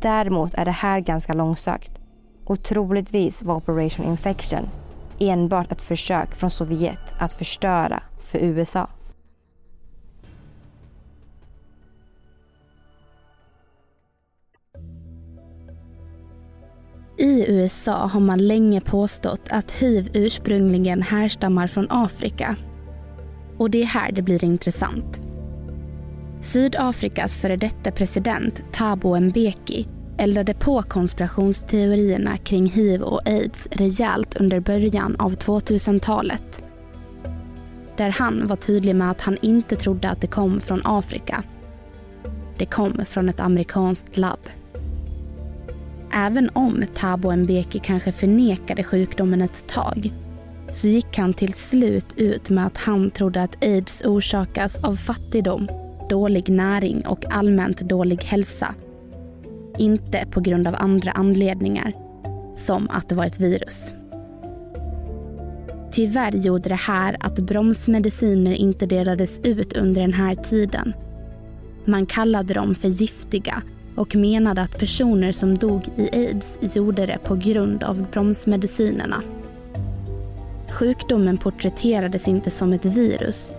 Däremot 0.00 0.54
är 0.54 0.64
det 0.64 0.70
här 0.70 1.00
ganska 1.00 1.32
långsökt 1.32 2.00
och 2.44 2.62
troligtvis 2.62 3.42
var 3.42 3.54
Operation 3.54 4.06
Infection 4.06 4.68
enbart 5.30 5.72
ett 5.72 5.82
försök 5.82 6.34
från 6.34 6.50
Sovjet 6.50 7.12
att 7.18 7.32
förstöra 7.32 8.02
för 8.20 8.38
USA. 8.38 8.88
I 17.18 17.44
USA 17.48 18.06
har 18.06 18.20
man 18.20 18.46
länge 18.46 18.80
påstått 18.80 19.48
att 19.50 19.72
hiv 19.72 20.10
ursprungligen 20.14 21.02
härstammar 21.02 21.66
från 21.66 21.86
Afrika. 21.90 22.56
Och 23.58 23.70
det 23.70 23.82
är 23.82 23.86
här 23.86 24.12
det 24.12 24.22
blir 24.22 24.44
intressant. 24.44 25.20
Sydafrikas 26.40 27.36
före 27.36 27.56
detta 27.56 27.90
president 27.90 28.62
Thabo 28.72 29.20
Mbeki 29.20 29.88
eldade 30.18 30.54
på 30.54 30.82
konspirationsteorierna 30.82 32.36
kring 32.36 32.66
hiv 32.66 33.02
och 33.02 33.28
aids 33.28 33.68
rejält 33.70 34.36
under 34.36 34.60
början 34.60 35.16
av 35.18 35.36
2000-talet. 35.36 36.62
Där 37.96 38.10
han 38.10 38.46
var 38.46 38.56
tydlig 38.56 38.96
med 38.96 39.10
att 39.10 39.20
han 39.20 39.38
inte 39.42 39.76
trodde 39.76 40.10
att 40.10 40.20
det 40.20 40.26
kom 40.26 40.60
från 40.60 40.80
Afrika. 40.84 41.42
Det 42.58 42.66
kom 42.66 43.04
från 43.04 43.28
ett 43.28 43.40
amerikanskt 43.40 44.16
labb. 44.16 44.48
Även 46.12 46.50
om 46.52 46.84
Thabo 46.94 47.36
Mbeki 47.36 47.78
kanske 47.78 48.12
förnekade 48.12 48.84
sjukdomen 48.84 49.42
ett 49.42 49.68
tag 49.68 50.12
så 50.72 50.88
gick 50.88 51.18
han 51.18 51.34
till 51.34 51.52
slut 51.52 52.06
ut 52.16 52.50
med 52.50 52.66
att 52.66 52.78
han 52.78 53.10
trodde 53.10 53.42
att 53.42 53.64
aids 53.64 54.02
orsakas 54.04 54.84
av 54.84 54.96
fattigdom, 54.96 55.68
dålig 56.08 56.48
näring 56.48 57.06
och 57.06 57.24
allmänt 57.32 57.80
dålig 57.80 58.22
hälsa. 58.22 58.74
Inte 59.78 60.26
på 60.30 60.40
grund 60.40 60.68
av 60.68 60.74
andra 60.78 61.10
anledningar, 61.10 61.92
som 62.56 62.90
att 62.90 63.08
det 63.08 63.14
var 63.14 63.26
ett 63.26 63.40
virus. 63.40 63.92
Tyvärr 65.92 66.32
gjorde 66.32 66.68
det 66.68 66.74
här 66.74 67.16
att 67.20 67.38
bromsmediciner 67.38 68.52
inte 68.52 68.86
delades 68.86 69.40
ut 69.44 69.72
under 69.72 70.00
den 70.00 70.12
här 70.12 70.34
tiden. 70.34 70.94
Man 71.84 72.06
kallade 72.06 72.54
dem 72.54 72.74
för 72.74 72.88
giftiga 72.88 73.62
och 73.96 74.16
menade 74.16 74.62
att 74.62 74.78
personer 74.78 75.32
som 75.32 75.58
dog 75.58 75.82
i 75.96 76.08
aids 76.12 76.76
gjorde 76.76 77.06
det 77.06 77.18
på 77.24 77.34
grund 77.34 77.82
av 77.82 78.06
bromsmedicinerna. 78.12 79.22
Sjukdomen 80.70 81.36
porträtterades 81.36 82.28
inte 82.28 82.50
som 82.50 82.72
ett 82.72 82.84
virus 82.84 83.52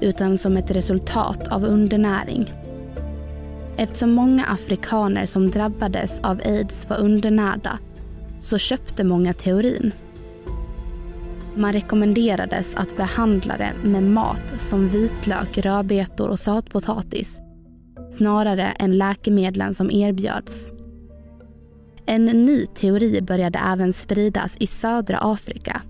utan 0.00 0.38
som 0.38 0.56
ett 0.56 0.70
resultat 0.70 1.48
av 1.48 1.64
undernäring. 1.64 2.52
Eftersom 3.76 4.12
många 4.12 4.46
afrikaner 4.46 5.26
som 5.26 5.50
drabbades 5.50 6.20
av 6.20 6.40
aids 6.44 6.88
var 6.88 6.96
undernärda 7.00 7.78
så 8.40 8.58
köpte 8.58 9.04
många 9.04 9.32
teorin. 9.32 9.92
Man 11.56 11.72
rekommenderades 11.72 12.74
att 12.76 12.96
behandla 12.96 13.56
det 13.56 13.72
med 13.88 14.02
mat 14.02 14.60
som 14.60 14.88
vitlök, 14.88 15.58
rödbetor 15.58 16.28
och 16.28 16.38
sötpotatis 16.38 17.40
snarare 18.14 18.64
än 18.66 18.98
läkemedlen 18.98 19.74
som 19.74 19.90
erbjöds. 19.90 20.70
En 22.06 22.24
ny 22.24 22.66
teori 22.66 23.22
började 23.22 23.58
även 23.58 23.92
spridas 23.92 24.56
i 24.60 24.66
södra 24.66 25.18
Afrika. 25.18 25.82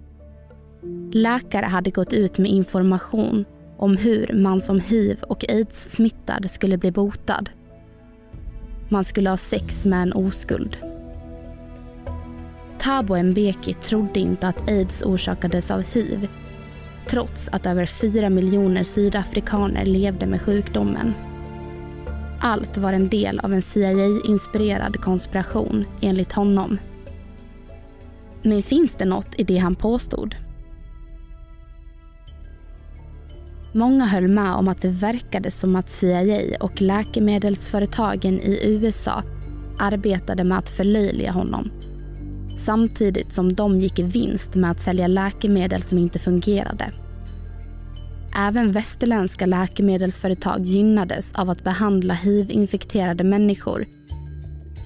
Läkare 1.13 1.67
hade 1.67 1.91
gått 1.91 2.13
ut 2.13 2.39
med 2.39 2.51
information 2.51 3.45
om 3.79 3.97
hur 3.97 4.33
man 4.35 4.61
som 4.61 4.81
hiv 4.81 5.23
och 5.23 5.45
aids-smittad 5.49 6.51
skulle 6.51 6.79
bli 6.79 6.93
botad. 6.93 7.49
Man 8.89 9.05
skulle 9.05 9.31
ha 9.31 9.37
sex 9.37 9.85
med 9.85 10.03
en 10.03 10.13
oskuld. 10.13 10.77
Thabo 12.79 13.23
Mbeki 13.23 13.75
trodde 13.75 14.21
inte 14.21 14.49
att 14.49 14.69
aids 14.69 15.03
orsakades 15.03 15.71
av 15.71 15.83
hiv 15.93 16.29
trots 17.07 17.49
att 17.49 17.67
över 17.67 17.87
fyra 17.87 18.31
miljoner 18.31 18.83
sydafrikaner 18.83 19.85
levde 19.85 20.27
med 20.27 20.43
sjukdomen. 20.43 21.15
Allt 22.41 22.77
var 22.77 22.93
en 22.93 23.09
del 23.09 23.41
av 23.41 23.55
en 23.55 23.63
CIA-inspirerad 23.63 25.01
konspiration 25.01 25.85
enligt 26.01 26.33
honom. 26.33 26.79
Men 28.43 28.63
finns 28.63 28.95
det 28.95 29.05
något 29.05 29.35
i 29.37 29.45
det 29.45 29.57
han 29.57 29.75
påstod? 29.75 30.35
Många 33.75 34.05
höll 34.05 34.29
med 34.29 34.55
om 34.55 34.69
att 34.69 34.83
det 34.83 34.89
verkade 34.89 35.51
som 35.51 35.77
att 35.77 35.91
CIA 35.91 36.57
och 36.61 36.83
läkemedelsföretagen 36.83 38.41
i 38.41 38.61
USA 38.63 39.23
arbetade 39.79 40.45
med 40.45 40.59
att 40.59 40.71
förlöjliga 40.71 41.33
honom. 41.33 41.71
Samtidigt 42.59 43.33
som 43.33 43.55
de 43.55 43.81
gick 43.81 43.99
i 43.99 44.03
vinst 44.03 44.55
med 44.55 44.71
att 44.71 44.83
sälja 44.83 45.07
läkemedel 45.07 45.83
som 45.83 45.99
inte 45.99 46.19
fungerade. 46.19 46.93
Även 48.37 48.73
västerländska 48.73 49.47
läkemedelsföretag 49.47 50.65
gynnades 50.65 51.33
av 51.33 51.51
att 51.51 51.65
behandla 51.65 52.15
hiv-infekterade 52.15 53.25
människor 53.25 53.87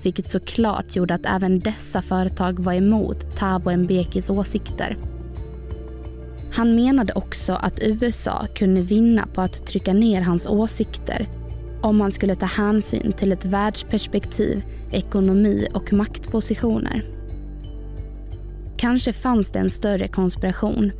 vilket 0.03 0.31
såklart 0.31 0.97
gjorde 0.97 1.15
att 1.15 1.27
även 1.27 1.61
dessa 1.61 2.03
företag 2.03 2.61
var 2.61 2.73
emot 2.73 3.37
Thabo 3.37 3.77
Mbekis 3.77 4.31
åsikter. 4.31 4.97
Han 6.59 6.75
menade 6.75 7.13
också 7.13 7.53
att 7.53 7.83
USA 7.83 8.47
kunde 8.55 8.81
vinna 8.81 9.27
på 9.35 9.41
att 9.41 9.67
trycka 9.67 9.93
ner 9.93 10.21
hans 10.21 10.47
åsikter 10.47 11.29
om 11.83 11.97
man 11.97 12.13
skulle 12.13 12.35
ta 12.35 12.47
hänsyn 12.47 13.13
till 13.13 13.33
ett 13.33 13.45
världsperspektiv, 13.45 14.63
ekonomi 14.93 15.69
och 15.75 15.93
maktpositioner. 15.93 17.05
Kanske 18.77 19.13
fanns 19.13 19.51
det 19.51 19.59
en 19.59 19.71
större 19.71 20.09
konspiration 20.09 20.93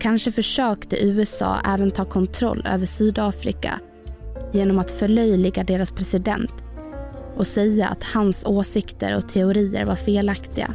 Kanske 0.00 0.32
försökte 0.32 1.04
USA 1.04 1.60
även 1.64 1.90
ta 1.90 2.04
kontroll 2.04 2.66
över 2.66 2.86
Sydafrika 2.86 3.80
genom 4.52 4.78
att 4.78 4.90
förlöjliga 4.90 5.64
deras 5.64 5.92
president 5.92 6.54
och 7.36 7.46
säga 7.46 7.88
att 7.88 8.04
hans 8.04 8.44
åsikter 8.44 9.16
och 9.16 9.28
teorier 9.28 9.84
var 9.84 9.96
felaktiga. 9.96 10.74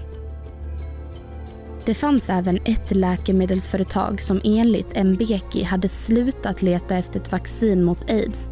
Det 1.86 1.94
fanns 1.94 2.30
även 2.30 2.60
ett 2.66 2.96
läkemedelsföretag 2.96 4.22
som 4.22 4.42
enligt 4.44 5.04
Mbeki 5.06 5.64
hade 5.64 5.90
slutat 5.90 6.62
leta 6.62 6.98
efter 6.98 7.20
ett 7.20 7.32
vaccin 7.32 7.84
mot 7.84 8.10
aids 8.10 8.50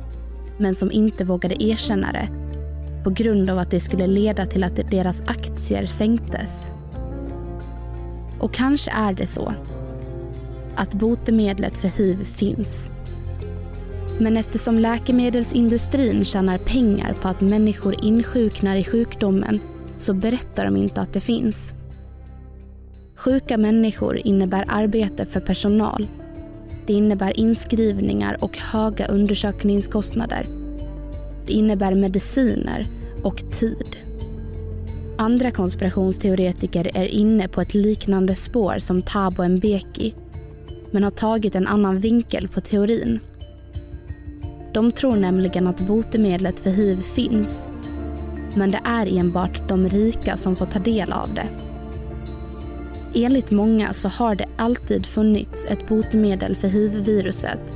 men 0.58 0.76
som 0.76 0.92
inte 0.92 1.24
vågade 1.24 1.64
erkänna 1.64 2.12
det 2.12 2.30
på 3.04 3.10
grund 3.10 3.50
av 3.50 3.60
att 3.60 3.72
det 3.72 3.80
skulle 3.80 4.08
leda 4.08 4.46
till 4.46 4.64
att 4.64 4.92
deras 4.92 5.22
aktier 5.22 5.86
sänktes. 5.86 6.72
Och 8.40 8.54
kanske 8.54 8.92
är 8.92 9.14
det 9.14 9.28
så 9.28 9.54
att 10.76 10.94
botemedlet 10.94 11.78
för 11.78 11.88
hiv 11.88 12.24
finns. 12.24 12.90
Men 14.20 14.38
eftersom 14.38 14.80
läkemedelsindustrin 14.80 16.26
tjänar 16.26 16.58
pengar 16.58 17.14
på 17.14 17.28
att 17.28 17.42
människor 17.42 17.96
insjuknar 18.04 18.76
i 18.76 18.84
sjukdomen 18.84 19.60
så 19.98 20.14
berättar 20.14 20.66
de 20.66 20.78
inte 20.78 21.02
att 21.02 21.14
det 21.14 21.20
finns. 21.20 21.76
Sjuka 23.20 23.58
människor 23.58 24.18
innebär 24.28 24.66
arbete 24.68 25.26
för 25.26 25.40
personal. 25.40 26.08
Det 26.86 26.94
innebär 26.94 27.40
inskrivningar 27.40 28.38
och 28.44 28.58
höga 28.58 29.08
undersökningskostnader. 29.08 30.46
Det 31.48 31.54
innebär 31.54 31.96
mediciner 31.96 32.88
och 33.24 33.52
tid. 33.52 33.98
Andra 35.18 35.52
konspirationsteoretiker 35.52 36.92
är 36.94 37.06
inne 37.06 37.48
på 37.48 37.62
ett 37.62 37.74
liknande 37.74 38.36
spår 38.36 38.76
som 38.80 39.02
Thabo 39.02 39.48
Mbeki 39.48 40.14
men 40.92 41.04
har 41.04 41.12
tagit 41.12 41.56
en 41.56 41.68
annan 41.68 42.00
vinkel 42.00 42.48
på 42.48 42.62
teorin. 42.62 43.20
De 44.74 44.92
tror 44.92 45.16
nämligen 45.16 45.68
att 45.68 45.82
botemedlet 45.82 46.60
för 46.60 46.70
hiv 46.70 47.02
finns 47.02 47.68
men 48.56 48.72
det 48.72 48.82
är 48.84 49.18
enbart 49.18 49.68
de 49.68 49.90
rika 49.90 50.38
som 50.38 50.56
får 50.56 50.66
ta 50.66 50.80
del 50.80 51.12
av 51.12 51.34
det. 51.34 51.69
Enligt 53.14 53.52
många 53.52 53.94
så 53.94 54.10
har 54.10 54.36
det 54.36 54.48
alltid 54.58 55.06
funnits 55.06 55.66
ett 55.66 55.88
botemedel 55.88 56.56
för 56.56 56.68
hiv-viruset 56.68 57.74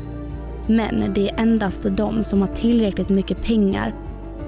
men 0.68 1.14
det 1.14 1.30
är 1.30 1.40
endast 1.40 1.84
de 1.84 2.24
som 2.24 2.42
har 2.42 2.48
tillräckligt 2.48 3.10
mycket 3.10 3.44
pengar 3.44 3.96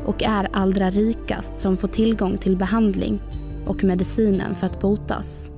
och 0.06 0.24
är 0.24 0.48
allra 0.54 0.90
rikast 0.90 1.60
som 1.60 1.78
får 1.78 1.88
tillgång 1.88 2.38
till 2.38 2.58
behandling 2.58 3.22
och 3.66 3.84
medicinen 3.84 4.56
för 4.56 4.68
att 4.68 4.82
botas. 4.82 5.50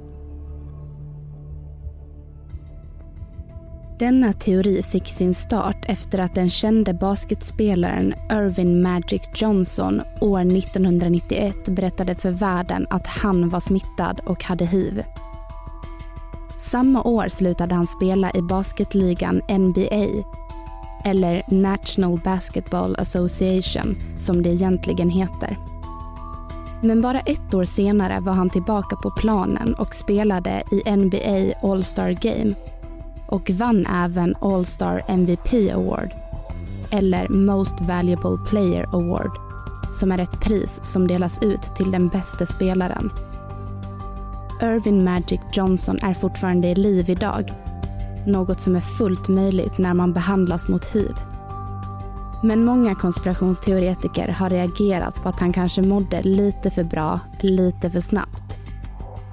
Denna 3.99 4.33
teori 4.33 4.81
fick 4.81 5.07
sin 5.07 5.35
start 5.35 5.85
efter 5.87 6.19
att 6.19 6.35
den 6.35 6.49
kände 6.49 6.93
basketspelaren 6.93 8.13
Irvin 8.31 8.81
Magic 8.81 9.21
Johnson 9.35 10.01
år 10.21 10.39
1991 10.39 11.65
berättade 11.65 12.15
för 12.15 12.31
världen 12.31 12.87
att 12.89 13.07
han 13.07 13.49
var 13.49 13.59
smittad 13.59 14.19
och 14.25 14.43
hade 14.43 14.65
hiv. 14.65 15.03
Samma 16.61 17.03
år 17.03 17.27
slutade 17.27 17.75
han 17.75 17.87
spela 17.87 18.31
i 18.31 18.41
basketligan 18.41 19.41
NBA 19.49 20.23
eller 21.05 21.43
National 21.47 22.19
Basketball 22.23 22.95
Association 22.95 23.95
som 24.19 24.43
det 24.43 24.49
egentligen 24.49 25.09
heter. 25.09 25.57
Men 26.83 27.01
bara 27.01 27.19
ett 27.19 27.53
år 27.53 27.65
senare 27.65 28.19
var 28.19 28.33
han 28.33 28.49
tillbaka 28.49 28.95
på 28.95 29.11
planen 29.11 29.75
och 29.75 29.95
spelade 29.95 30.63
i 30.71 30.91
NBA 30.95 31.69
All-Star 31.69 32.09
Game 32.11 32.55
och 33.27 33.49
vann 33.49 33.85
även 33.85 34.35
All-Star 34.41 35.03
MVP 35.07 35.53
Award 35.73 36.11
eller 36.91 37.29
Most 37.29 37.81
Valuable 37.81 38.37
Player 38.49 38.85
Award 38.93 39.47
som 39.93 40.11
är 40.11 40.17
ett 40.17 40.39
pris 40.39 40.79
som 40.83 41.07
delas 41.07 41.41
ut 41.41 41.61
till 41.61 41.91
den 41.91 42.07
bästa 42.07 42.45
spelaren. 42.45 43.11
Irvin 44.61 45.03
Magic 45.03 45.41
Johnson 45.53 45.99
är 46.01 46.13
fortfarande 46.13 46.67
i 46.67 46.75
liv 46.75 47.09
idag. 47.09 47.53
Något 48.27 48.61
som 48.61 48.75
är 48.75 48.79
fullt 48.79 49.27
möjligt 49.27 49.77
när 49.77 49.93
man 49.93 50.13
behandlas 50.13 50.67
mot 50.67 50.85
hiv. 50.85 51.13
Men 52.43 52.65
många 52.65 52.95
konspirationsteoretiker 52.95 54.27
har 54.27 54.49
reagerat 54.49 55.23
på 55.23 55.29
att 55.29 55.39
han 55.39 55.53
kanske 55.53 55.81
mådde 55.81 56.21
lite 56.21 56.69
för 56.69 56.83
bra, 56.83 57.19
lite 57.41 57.89
för 57.89 57.99
snabbt. 57.99 58.46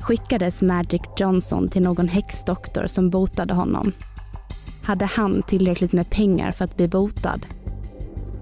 Skickades 0.04 0.62
Magic 0.62 1.02
Johnson 1.16 1.68
till 1.68 1.82
någon 1.82 2.08
häxdoktor 2.08 2.86
som 2.86 3.10
botade 3.10 3.54
honom? 3.54 3.92
Hade 4.82 5.04
han 5.04 5.42
tillräckligt 5.42 5.92
med 5.92 6.10
pengar 6.10 6.52
för 6.52 6.64
att 6.64 6.76
bli 6.76 6.88
botad? 6.88 7.46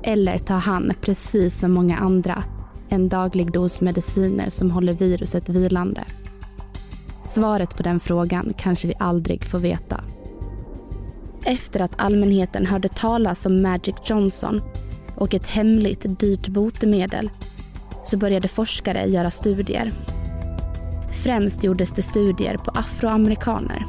Eller 0.02 0.38
tar 0.38 0.58
han, 0.58 0.92
precis 1.00 1.60
som 1.60 1.72
många 1.72 1.98
andra, 1.98 2.44
en 2.88 3.08
daglig 3.08 3.52
dos 3.52 3.80
mediciner 3.80 4.48
som 4.48 4.70
håller 4.70 4.92
viruset 4.92 5.48
vilande? 5.48 6.04
Svaret 7.24 7.76
på 7.76 7.82
den 7.82 8.00
frågan 8.00 8.54
kanske 8.58 8.88
vi 8.88 8.94
aldrig 8.98 9.44
får 9.44 9.58
veta. 9.58 10.04
Efter 11.44 11.80
att 11.80 12.00
allmänheten 12.00 12.66
hörde 12.66 12.88
talas 12.88 13.46
om 13.46 13.62
Magic 13.62 13.96
Johnson 14.04 14.60
och 15.16 15.34
ett 15.34 15.46
hemligt 15.46 16.20
dyrt 16.20 16.48
botemedel 16.48 17.30
så 18.04 18.16
började 18.16 18.48
forskare 18.48 19.06
göra 19.06 19.30
studier. 19.30 19.92
Främst 21.12 21.64
gjordes 21.64 21.92
det 21.92 22.02
studier 22.02 22.56
på 22.56 22.70
afroamerikaner. 22.74 23.86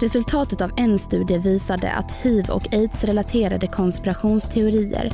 Resultatet 0.00 0.60
av 0.60 0.70
en 0.76 0.98
studie 0.98 1.38
visade 1.38 1.92
att 1.92 2.12
hiv 2.12 2.50
och 2.50 2.74
aids-relaterade 2.74 3.66
konspirationsteorier 3.66 5.12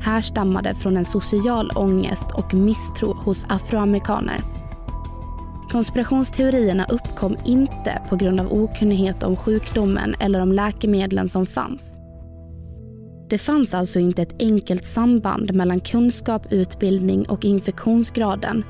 härstammade 0.00 0.74
från 0.74 0.96
en 0.96 1.04
social 1.04 1.70
ångest 1.74 2.26
och 2.34 2.54
misstro 2.54 3.14
hos 3.14 3.46
afroamerikaner. 3.48 4.40
Konspirationsteorierna 5.70 6.86
uppkom 6.88 7.36
inte 7.44 8.02
på 8.08 8.16
grund 8.16 8.40
av 8.40 8.52
okunnighet 8.52 9.22
om 9.22 9.36
sjukdomen 9.36 10.14
eller 10.20 10.40
om 10.40 10.52
läkemedlen 10.52 11.28
som 11.28 11.46
fanns. 11.46 11.96
Det 13.30 13.38
fanns 13.38 13.74
alltså 13.74 13.98
inte 13.98 14.22
ett 14.22 14.42
enkelt 14.42 14.86
samband 14.86 15.54
mellan 15.54 15.80
kunskap, 15.80 16.52
utbildning 16.52 17.28
och 17.28 17.44
infektionsgraden. 17.44 18.64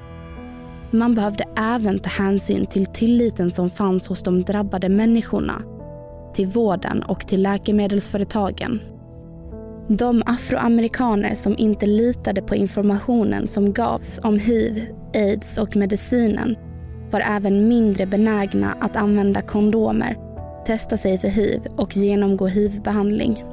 Man 0.95 1.15
behövde 1.15 1.45
även 1.57 1.99
ta 1.99 2.11
hänsyn 2.11 2.67
till 2.67 2.87
tilliten 2.87 3.51
som 3.51 3.71
fanns 3.71 4.09
hos 4.09 4.23
de 4.23 4.43
drabbade 4.43 4.89
människorna, 4.89 5.63
till 6.35 6.47
vården 6.47 7.03
och 7.03 7.29
till 7.29 7.43
läkemedelsföretagen. 7.43 8.81
De 9.89 10.23
afroamerikaner 10.27 11.35
som 11.35 11.59
inte 11.59 11.87
litade 11.87 12.43
på 12.43 12.55
informationen 12.55 13.47
som 13.47 13.73
gavs 13.73 14.21
om 14.23 14.39
hiv, 14.39 14.87
aids 15.15 15.59
och 15.59 15.77
medicinen 15.77 16.57
var 17.11 17.21
även 17.21 17.69
mindre 17.69 18.07
benägna 18.07 18.77
att 18.81 18.97
använda 18.97 19.43
kondomer, 19.43 20.17
testa 20.67 20.97
sig 20.97 21.19
för 21.19 21.29
hiv 21.29 21.61
och 21.77 21.97
genomgå 21.97 22.47
hiv-behandling. 22.47 23.45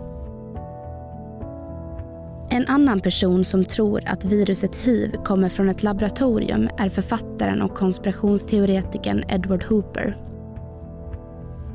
En 2.60 2.68
annan 2.68 3.00
person 3.00 3.46
som 3.46 3.64
tror 3.64 4.02
att 4.06 4.26
viruset 4.26 4.76
hiv 4.76 5.12
kommer 5.24 5.50
från 5.50 5.70
ett 5.70 5.84
laboratorium 5.84 6.70
är 6.78 6.90
författaren 6.90 7.62
och 7.62 7.76
konspirationsteoretikern 7.76 9.24
Edward 9.30 9.64
Hooper. 9.64 10.18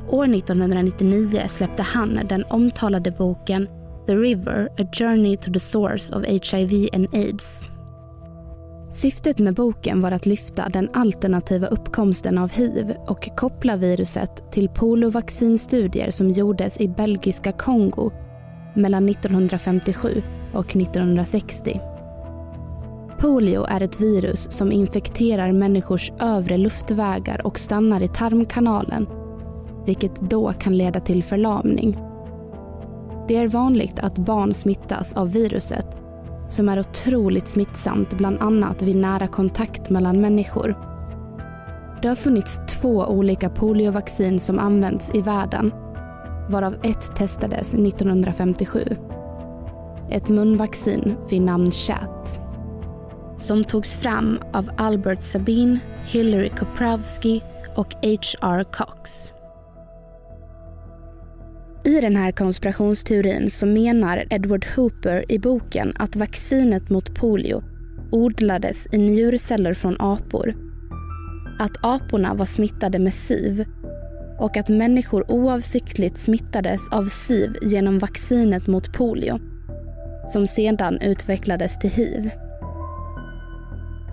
År 0.09 0.35
1999 0.35 1.41
släppte 1.47 1.81
han 1.81 2.19
den 2.29 2.43
omtalade 2.49 3.11
boken 3.11 3.67
The 4.05 4.15
River, 4.15 4.69
A 4.77 4.87
Journey 4.91 5.37
to 5.37 5.53
the 5.53 5.59
Source 5.59 6.15
of 6.15 6.25
HIV 6.25 6.89
and 6.93 7.15
AIDS 7.15 7.69
Syftet 8.89 9.39
med 9.39 9.53
boken 9.53 10.01
var 10.01 10.11
att 10.11 10.25
lyfta 10.25 10.69
den 10.69 10.89
alternativa 10.93 11.67
uppkomsten 11.67 12.37
av 12.37 12.51
hiv 12.51 12.93
och 13.07 13.29
koppla 13.37 13.75
viruset 13.75 14.51
till 14.51 14.69
polovaccinstudier 14.69 16.11
som 16.11 16.31
gjordes 16.31 16.81
i 16.81 16.87
belgiska 16.87 17.51
Kongo 17.51 18.11
mellan 18.75 19.09
1957 19.09 20.21
och 20.55 20.75
1960. 20.75 21.81
Polio 23.19 23.63
är 23.63 23.81
ett 23.81 24.01
virus 24.01 24.51
som 24.51 24.71
infekterar 24.71 25.51
människors 25.51 26.11
övre 26.19 26.57
luftvägar 26.57 27.47
och 27.47 27.59
stannar 27.59 28.01
i 28.01 28.07
tarmkanalen, 28.07 29.07
vilket 29.85 30.21
då 30.21 30.53
kan 30.53 30.77
leda 30.77 30.99
till 30.99 31.23
förlamning. 31.23 31.97
Det 33.27 33.35
är 33.35 33.47
vanligt 33.47 33.99
att 33.99 34.17
barn 34.17 34.53
smittas 34.53 35.13
av 35.13 35.31
viruset 35.31 35.87
som 36.49 36.69
är 36.69 36.79
otroligt 36.79 37.47
smittsamt 37.47 38.17
bland 38.17 38.39
annat 38.39 38.81
vid 38.81 38.95
nära 38.95 39.27
kontakt 39.27 39.89
mellan 39.89 40.21
människor. 40.21 40.75
Det 42.01 42.07
har 42.07 42.15
funnits 42.15 42.59
två 42.67 43.05
olika 43.05 43.49
poliovaccin 43.49 44.39
som 44.39 44.59
använts 44.59 45.11
i 45.13 45.21
världen 45.21 45.71
varav 46.49 46.75
ett 46.83 47.15
testades 47.15 47.73
1957. 47.73 48.79
Ett 50.11 50.29
munvaccin 50.29 51.15
vid 51.29 51.41
namn 51.41 51.71
Chat 51.71 52.39
som 53.37 53.63
togs 53.63 53.95
fram 53.95 54.39
av 54.53 54.69
Albert 54.77 55.21
Sabin, 55.21 55.79
Hillary 56.05 56.49
Koprowski 56.49 57.43
och 57.75 57.93
H.R. 57.93 58.63
Cox. 58.63 59.31
I 61.83 62.01
den 62.01 62.15
här 62.15 62.31
konspirationsteorin 62.31 63.51
så 63.51 63.65
menar 63.65 64.27
Edward 64.29 64.65
Hooper 64.75 65.31
i 65.31 65.39
boken 65.39 65.93
att 65.95 66.15
vaccinet 66.15 66.89
mot 66.89 67.15
polio 67.15 67.63
odlades 68.11 68.87
i 68.91 68.97
njurceller 68.97 69.73
från 69.73 69.95
apor. 69.99 70.55
Att 71.59 71.85
aporna 71.85 72.33
var 72.33 72.45
smittade 72.45 72.99
med 72.99 73.13
SIV 73.13 73.65
och 74.39 74.57
att 74.57 74.69
människor 74.69 75.31
oavsiktligt 75.31 76.19
smittades 76.19 76.89
av 76.91 77.05
SIV 77.05 77.55
genom 77.61 77.99
vaccinet 77.99 78.67
mot 78.67 78.93
polio 78.93 79.39
som 80.27 80.47
sedan 80.47 81.01
utvecklades 81.01 81.79
till 81.79 81.89
hiv. 81.89 82.29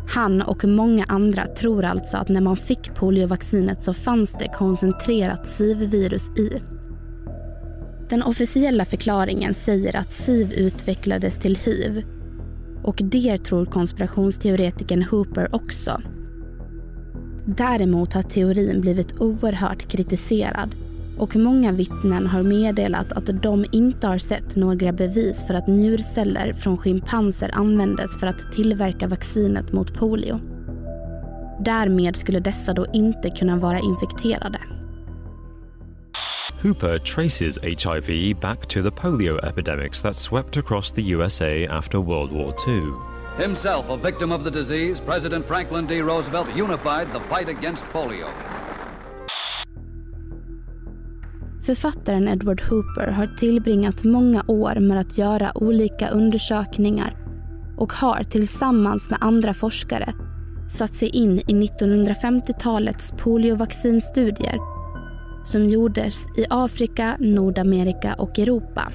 Han 0.09 0.42
och 0.42 0.64
många 0.64 1.05
andra 1.09 1.46
tror 1.46 1.85
alltså 1.85 2.16
att 2.16 2.29
när 2.29 2.40
man 2.40 2.57
fick 2.57 2.94
poliovaccinet 2.94 3.85
så 3.85 3.92
fanns 3.94 4.33
det 4.33 4.48
koncentrerat 4.48 5.48
SIV-virus 5.48 6.31
i. 6.38 6.62
Den 8.09 8.22
officiella 8.22 8.85
förklaringen 8.85 9.55
säger 9.55 9.96
att 9.96 10.12
SIV 10.12 10.53
utvecklades 10.53 11.38
till 11.38 11.57
hiv 11.57 12.05
och 12.83 13.01
det 13.03 13.38
tror 13.38 13.66
konspirationsteoretikern 13.66 15.03
Hooper 15.03 15.55
också. 15.55 16.03
Däremot 17.46 18.12
har 18.12 18.22
teorin 18.22 18.81
blivit 18.81 19.20
oerhört 19.20 19.88
kritiserad 19.88 20.75
och 21.18 21.37
många 21.37 21.72
vittnen 21.72 22.27
har 22.27 22.42
meddelat 22.42 23.12
att 23.12 23.42
de 23.42 23.64
inte 23.72 24.07
har 24.07 24.18
sett 24.18 24.57
några 24.57 24.92
bevis 24.92 25.46
för 25.46 25.55
att 25.55 25.68
njurceller 25.68 26.53
från 26.53 26.79
schimpanser 26.79 27.51
användes 27.55 28.20
för 28.20 28.27
att 28.27 28.53
tillverka 28.53 29.09
vaccinet 29.09 29.72
mot 29.72 29.94
polio. 29.94 30.40
Därmed 31.61 32.16
skulle 32.16 32.40
dessa 32.40 32.72
då 32.72 32.87
inte 32.92 33.31
kunna 33.31 33.57
vara 33.57 33.79
infekterade. 33.79 34.61
Hooper 36.62 36.98
traces 36.98 37.59
HIV 37.62 38.40
back 38.40 38.66
to 38.68 38.83
the 38.83 38.90
polio 38.90 39.38
epidemics 39.38 40.03
that 40.03 40.16
swept 40.16 40.57
across 40.57 40.92
the 40.92 41.03
USA 41.03 41.66
after 41.70 41.98
World 41.98 42.33
War 42.33 42.55
II. 42.68 42.92
Himself 43.38 43.90
a 43.90 43.96
victim 43.96 44.33
of 44.33 44.44
the 44.44 44.51
disease, 44.51 45.01
President 45.01 45.46
Franklin 45.46 45.87
D. 45.87 46.03
Roosevelt 46.03 46.48
unified 46.55 47.09
the 47.12 47.20
fight 47.20 47.48
against 47.48 47.83
polio. 47.92 48.29
Författaren 51.66 52.29
Edward 52.29 52.62
Hooper 52.62 53.07
har 53.07 53.27
tillbringat 53.27 54.05
många 54.05 54.44
år 54.46 54.81
med 54.81 55.01
att 55.01 55.18
göra 55.18 55.53
olika 55.55 56.09
undersökningar 56.09 57.16
och 57.77 57.92
har 57.92 58.22
tillsammans 58.22 59.11
med 59.11 59.18
andra 59.20 59.55
forskare 59.55 60.14
satt 60.70 60.94
sig 60.94 61.09
in 61.09 61.38
i 61.38 61.68
1950-talets 61.68 63.12
poliovaccinstudier 63.12 64.59
som 65.44 65.68
gjordes 65.68 66.27
i 66.37 66.46
Afrika, 66.51 67.16
Nordamerika 67.20 68.14
och 68.14 68.38
Europa. 68.38 68.92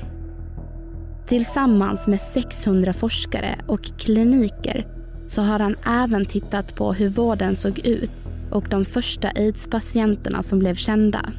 Tillsammans 1.28 2.08
med 2.08 2.22
600 2.22 2.94
forskare 2.94 3.60
och 3.68 3.84
kliniker 3.84 4.88
så 5.28 5.42
har 5.42 5.60
han 5.60 5.76
även 5.86 6.26
tittat 6.26 6.76
på 6.76 6.94
hur 6.94 7.10
vården 7.10 7.56
såg 7.56 7.80
ut 7.80 8.12
och 8.52 8.68
de 8.70 8.86
första 8.86 9.28
aids-patienterna 9.28 10.42
som 10.42 10.60
blev 10.60 10.76
kända. 10.76 11.32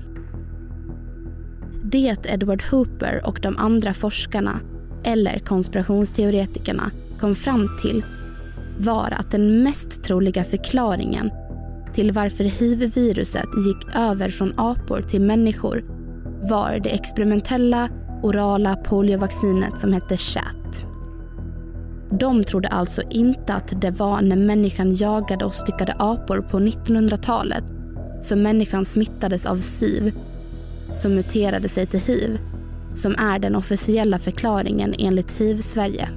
Det 1.90 2.26
Edward 2.26 2.62
Hooper 2.70 3.20
och 3.24 3.38
de 3.42 3.56
andra 3.56 3.92
forskarna, 3.92 4.60
eller 5.04 5.38
konspirationsteoretikerna, 5.38 6.90
kom 7.20 7.34
fram 7.34 7.68
till 7.82 8.04
var 8.78 9.10
att 9.10 9.30
den 9.30 9.62
mest 9.62 10.04
troliga 10.04 10.44
förklaringen 10.44 11.30
till 11.94 12.12
varför 12.12 12.44
hiv-viruset 12.44 13.48
gick 13.66 13.96
över 13.96 14.28
från 14.28 14.52
apor 14.56 15.00
till 15.02 15.20
människor 15.20 15.84
var 16.42 16.80
det 16.84 16.90
experimentella 16.90 17.88
orala 18.22 18.76
poliovaccinet 18.76 19.80
som 19.80 19.92
hette 19.92 20.16
CHAT. 20.16 20.84
De 22.10 22.44
trodde 22.44 22.68
alltså 22.68 23.02
inte 23.10 23.54
att 23.54 23.80
det 23.80 23.90
var 23.90 24.22
när 24.22 24.36
människan 24.36 24.94
jagade 24.94 25.44
och 25.44 25.54
styckade 25.54 25.96
apor 25.98 26.40
på 26.40 26.58
1900-talet 26.58 27.64
som 28.20 28.42
människan 28.42 28.84
smittades 28.84 29.46
av 29.46 29.56
SIV 29.56 30.12
som 30.98 31.14
muterade 31.14 31.68
sig 31.68 31.86
till 31.86 32.00
hiv 32.00 32.38
som 32.98 33.14
är 33.18 33.38
den 33.38 33.54
officiella 33.54 34.18
förklaringen 34.18 34.94
enligt 34.98 35.40
hiv-Sverige. 35.40 36.08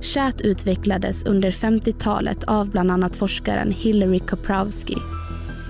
Chat 0.00 0.40
utvecklades 0.40 1.24
under 1.24 1.50
50-talet 1.50 2.44
av 2.44 2.70
bland 2.70 2.90
annat 2.90 3.16
forskaren 3.16 3.70
Hillary 3.70 4.18
Koprowski. 4.18 4.96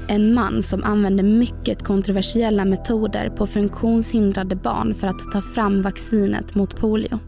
En 0.08 0.34
man 0.34 0.62
som 0.62 0.84
använde 0.84 1.22
mycket 1.22 1.82
kontroversiella 1.82 2.64
metoder 2.64 3.30
på 3.30 3.46
funktionshindrade 3.46 4.56
barn 4.56 4.94
för 4.94 5.06
att 5.06 5.32
ta 5.32 5.40
fram 5.40 5.82
vaccinet 5.82 6.54
mot 6.54 6.76
polio. 6.76 7.18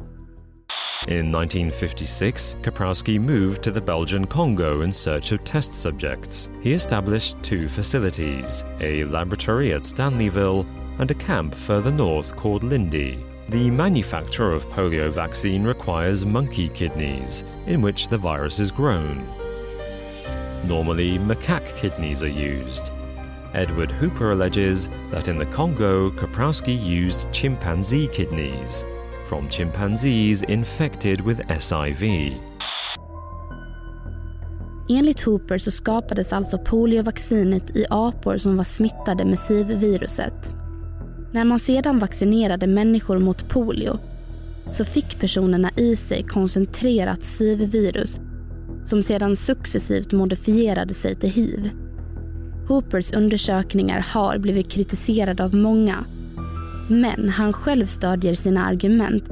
In 1.07 1.31
1956, 1.31 2.57
Kaprowski 2.63 3.21
moved 3.21 3.63
to 3.63 3.71
the 3.71 3.81
Belgian 3.81 4.27
Congo 4.27 4.81
in 4.81 4.91
search 4.91 5.33
of 5.33 5.45
test 5.45 5.75
subjects. 5.75 6.49
He 6.63 6.73
established 6.73 7.43
two 7.43 7.69
facilities 7.69 8.65
a 8.81 9.05
laboratory 9.05 9.75
at 9.75 9.83
Stanleyville 9.83 10.65
and 10.99 11.11
a 11.11 11.15
camp 11.15 11.55
further 11.55 11.91
north 11.91 12.35
called 12.37 12.63
Lindy. 12.63 13.23
The 13.51 13.69
manufacture 13.69 14.53
of 14.53 14.67
polio 14.71 15.13
vaccine 15.13 15.63
requires 15.63 16.25
monkey 16.25 16.71
kidneys, 16.71 17.45
in 17.67 17.83
which 17.83 18.09
the 18.09 18.17
virus 18.17 18.59
is 18.59 18.71
grown. 18.71 19.29
Normally, 20.65 21.19
macaque 21.19 21.77
kidneys 21.77 22.23
are 22.23 22.29
used. 22.29 22.93
Edward 23.53 23.93
Hooper 23.93 24.33
alleges 24.33 24.89
that 25.11 25.29
in 25.29 25.37
the 25.37 25.47
Congo, 25.47 26.09
Kaprowski 26.13 26.83
used 26.83 27.31
chimpanzee 27.31 28.09
kidneys 28.09 28.85
from 29.29 29.51
chimpanzees 29.51 30.43
infected 30.43 31.21
with 31.21 31.41
SIV. 31.59 32.33
Enligt 34.89 35.21
Hooper 35.21 35.59
så 35.59 35.71
skapades 35.71 36.33
alltså 36.33 36.59
poliovaccinet 36.59 37.77
i 37.77 37.87
apor 37.91 38.37
som 38.37 38.57
var 38.57 38.65
smittade 38.65 39.25
med 39.25 39.39
SIV-viruset. 39.39 40.55
När 41.33 41.45
man 41.45 41.59
sedan 41.59 41.99
vaccinerade 41.99 42.67
människor 42.67 43.19
mot 43.19 43.49
polio 43.49 43.99
så 44.71 44.85
fick 44.85 45.21
personerna 45.21 45.71
i 45.77 45.97
sig 45.97 46.23
koncentrerat 46.23 47.25
SIV-virus 47.25 48.21
som 48.85 49.03
sedan 49.03 49.37
successivt 49.37 50.13
modifierade 50.13 50.95
sig 50.95 51.15
till 51.15 51.31
hiv. 51.31 51.71
Hoopers 52.69 53.13
undersökningar 53.13 54.07
har 54.15 54.39
blivit 54.39 54.71
kritiserade 54.71 55.45
av 55.45 55.55
många 55.55 56.05
men 56.89 57.29
han 57.29 57.53
själv 57.53 57.87
stödjer 57.87 58.35
sina 58.35 58.67
argument 58.67 59.25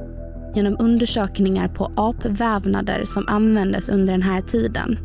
genom 0.55 0.75
undersökningar 0.79 1.67
på 1.67 1.91
apvävnader 1.95 3.05
som 3.05 3.27
användes 3.27 3.89
under 3.89 4.13
den 4.13 4.21
här 4.21 4.41
tiden. 4.41 4.97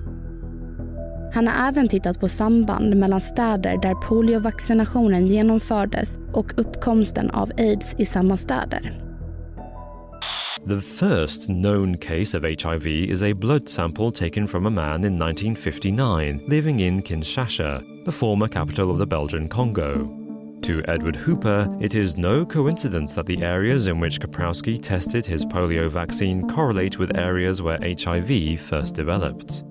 Han 1.35 1.47
har 1.47 1.69
även 1.69 1.89
tittat 1.89 2.21
på 2.21 2.29
samband 2.29 2.97
mellan 2.97 3.21
städer 3.21 3.83
där 3.83 3.95
poliovaccinationen 3.95 5.27
genomfördes 5.27 6.19
och 6.33 6.53
uppkomsten 6.57 7.31
av 7.31 7.51
aids 7.59 7.95
i 7.99 8.07
samma 8.07 8.37
städer. 8.37 9.05
The 10.69 10.81
first 10.81 11.47
known 11.47 11.97
case 11.97 12.39
of 12.39 12.45
HIV 12.45 12.87
is 12.87 13.23
a 13.23 13.35
blood 13.35 13.69
sample 13.69 14.11
taken 14.11 14.49
from 14.49 14.67
a 14.67 14.71
man 14.71 15.05
in 15.05 15.23
1959 15.23 16.41
living 16.49 16.81
in 16.81 17.03
Kinshasa, 17.03 17.83
the 18.05 18.13
former 18.13 18.49
capital 18.49 18.91
of 18.91 18.99
the 18.99 19.07
Belgian 19.07 19.49
Congo. 19.49 20.28
To 20.63 20.83
Edward 20.89 21.17
Hooper, 21.17 21.69
it 21.81 21.95
is 21.95 22.17
no 22.17 22.45
coincidence 22.45 23.15
that 23.15 23.27
the 23.27 23.43
areas 23.43 23.87
in 23.87 24.01
which 24.01 24.21
Kaprowski 24.21 24.79
tested 24.83 25.27
his 25.27 25.45
polio 25.45 25.89
vaccine 25.89 26.49
correlate 26.49 26.99
with 26.99 27.17
areas 27.17 27.63
where 27.63 27.79
HIV 27.81 28.61
first 28.61 28.95
developed. 28.95 29.65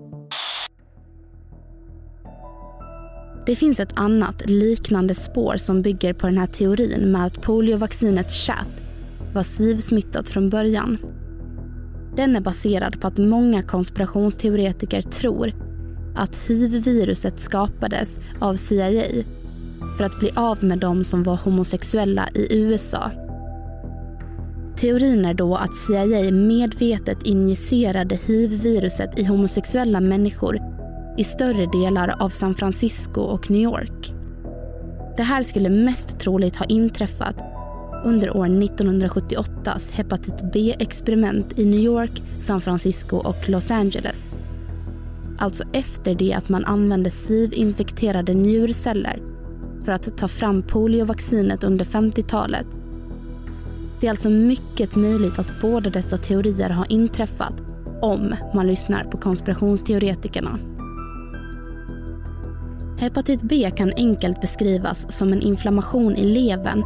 Det 3.46 3.56
finns 3.56 3.80
ett 3.80 3.94
annat 3.96 4.50
liknande 4.50 5.16
spår 5.16 5.58
som 5.58 5.82
bygger 5.82 6.14
på 6.14 6.28
den 6.28 6.38
här 6.38 6.48
teorin 6.48 7.12
med 7.12 7.26
att 7.26 7.42
poliovaccinet 7.42 8.32
chat 8.32 8.68
var 9.34 9.44
SIV-smittat 9.44 10.30
från 10.30 10.50
början. 10.50 10.98
Den 12.16 12.36
är 12.36 12.42
baserad 12.42 13.02
på 13.02 13.08
att 13.08 13.18
många 13.18 13.62
konspirationsteoretiker 13.62 15.02
tror 15.02 15.54
att 16.16 16.36
hiv-viruset 16.36 17.40
skapades 17.40 18.20
av 18.40 18.56
CIA 18.56 19.24
för 19.98 20.04
att 20.04 20.20
bli 20.20 20.32
av 20.36 20.64
med 20.64 20.80
de 20.80 21.04
som 21.04 21.24
var 21.24 21.36
homosexuella 21.36 22.30
i 22.34 22.48
USA. 22.60 23.12
Teorin 24.78 25.26
är 25.26 25.34
då 25.34 25.56
att 25.56 25.76
CIA 25.76 26.32
medvetet 26.32 27.24
injicerade 27.24 28.16
hiv-viruset 28.16 29.20
i 29.20 29.24
homosexuella 29.24 30.00
människor 30.00 30.60
i 31.18 31.24
större 31.24 31.66
delar 31.66 32.16
av 32.20 32.30
San 32.30 32.54
Francisco 32.54 33.22
och 33.22 33.52
New 33.52 33.62
York. 33.62 34.14
Det 35.18 35.24
här 35.24 35.44
skulle 35.44 35.70
mest 35.70 36.20
troligt 36.20 36.56
ha 36.56 36.66
inträffat 36.66 37.36
under 38.06 38.38
år 38.38 38.48
1978s 38.48 39.94
hepatit 39.94 40.52
B-experiment 40.54 41.60
i 41.60 41.66
New 41.66 41.80
York, 41.80 42.24
San 42.40 42.62
Francisco 42.62 43.18
och 43.18 43.50
Los 43.50 43.72
Angeles. 43.72 44.30
Alltså 45.40 45.64
efter 45.74 46.16
det 46.16 46.34
att 46.34 46.50
man 46.50 46.66
använde 46.66 47.10
SIV-infekterade 47.10 48.34
njurceller 48.34 49.37
för 49.88 49.92
att 49.92 50.18
ta 50.18 50.28
fram 50.28 50.64
poliovaccinet 50.64 51.64
under 51.64 51.86
50-talet. 51.86 52.66
Det 54.00 54.08
är 54.08 54.12
alltså 54.12 54.30
mycket 54.30 54.96
möjligt 54.96 55.40
att 55.40 55.62
båda 55.62 55.90
dessa 55.90 56.18
teorier 56.18 56.70
har 56.70 56.92
inträffat 56.92 57.54
om 58.02 58.36
man 58.56 58.68
lyssnar 58.68 59.04
på 59.04 59.18
konspirationsteoretikerna. 59.18 60.60
Hepatit 63.00 63.42
B 63.42 63.72
kan 63.76 63.94
enkelt 63.98 64.42
beskrivas 64.42 65.18
som 65.18 65.34
en 65.34 65.42
inflammation 65.42 66.16
i 66.16 66.26
levern 66.26 66.84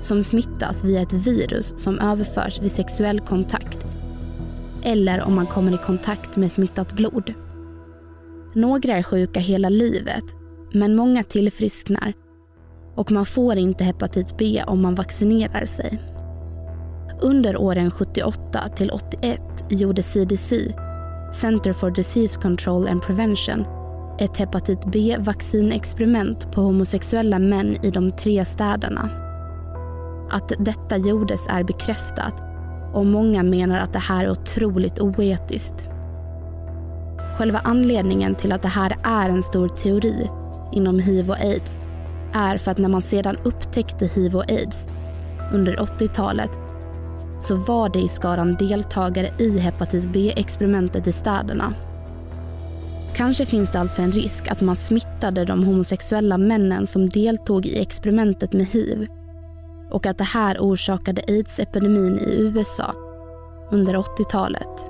som 0.00 0.24
smittas 0.24 0.84
via 0.84 1.02
ett 1.02 1.14
virus 1.26 1.74
som 1.76 1.98
överförs 1.98 2.62
vid 2.62 2.72
sexuell 2.72 3.20
kontakt 3.20 3.86
eller 4.82 5.22
om 5.22 5.34
man 5.34 5.46
kommer 5.46 5.74
i 5.74 5.78
kontakt 5.78 6.36
med 6.36 6.52
smittat 6.52 6.92
blod. 6.92 7.34
Några 8.54 8.96
är 8.96 9.02
sjuka 9.02 9.40
hela 9.40 9.68
livet, 9.68 10.24
men 10.72 10.96
många 10.96 11.24
tillfrisknar 11.24 12.12
och 13.00 13.12
man 13.12 13.26
får 13.26 13.56
inte 13.56 13.84
hepatit 13.84 14.36
B 14.38 14.62
om 14.66 14.82
man 14.82 14.94
vaccinerar 14.94 15.66
sig. 15.66 16.02
Under 17.20 17.56
åren 17.56 17.90
78 17.90 18.68
till 18.68 18.90
81 18.90 19.40
gjorde 19.68 20.02
CDC, 20.02 20.74
Center 21.32 21.72
for 21.72 21.90
Disease 21.90 22.40
Control 22.40 22.88
and 22.88 23.02
Prevention, 23.02 23.64
ett 24.18 24.36
hepatit 24.36 24.84
B-vaccinexperiment 24.84 26.52
på 26.52 26.60
homosexuella 26.60 27.38
män 27.38 27.76
i 27.82 27.90
de 27.90 28.10
tre 28.10 28.44
städerna. 28.44 29.10
Att 30.30 30.52
detta 30.58 30.96
gjordes 30.96 31.46
är 31.48 31.62
bekräftat 31.62 32.34
och 32.92 33.06
många 33.06 33.42
menar 33.42 33.78
att 33.78 33.92
det 33.92 33.98
här 33.98 34.24
är 34.24 34.30
otroligt 34.30 34.98
oetiskt. 34.98 35.88
Själva 37.38 37.60
anledningen 37.64 38.34
till 38.34 38.52
att 38.52 38.62
det 38.62 38.68
här 38.68 38.96
är 39.02 39.28
en 39.28 39.42
stor 39.42 39.68
teori 39.68 40.30
inom 40.72 40.98
hiv 40.98 41.30
och 41.30 41.36
aids 41.36 41.78
är 42.32 42.56
för 42.56 42.70
att 42.70 42.78
när 42.78 42.88
man 42.88 43.02
sedan 43.02 43.36
upptäckte 43.44 44.06
hiv 44.06 44.36
och 44.36 44.50
aids 44.50 44.88
under 45.52 45.76
80-talet 45.76 46.50
så 47.40 47.56
var 47.56 47.88
det 47.88 47.98
i 47.98 48.08
skaran 48.08 48.56
deltagare 48.56 49.30
i 49.38 49.58
hepatit 49.58 50.12
B-experimentet 50.12 51.06
i 51.06 51.12
städerna. 51.12 51.74
Kanske 53.14 53.46
finns 53.46 53.70
det 53.70 53.80
alltså 53.80 54.02
en 54.02 54.12
risk 54.12 54.48
att 54.48 54.60
man 54.60 54.76
smittade 54.76 55.44
de 55.44 55.64
homosexuella 55.64 56.38
männen 56.38 56.86
som 56.86 57.08
deltog 57.08 57.66
i 57.66 57.80
experimentet 57.80 58.52
med 58.52 58.66
hiv 58.66 59.06
och 59.90 60.06
att 60.06 60.18
det 60.18 60.24
här 60.24 60.58
orsakade 60.58 61.22
aids-epidemin 61.28 62.18
i 62.18 62.42
USA 62.42 62.94
under 63.70 63.94
80-talet. 63.94 64.89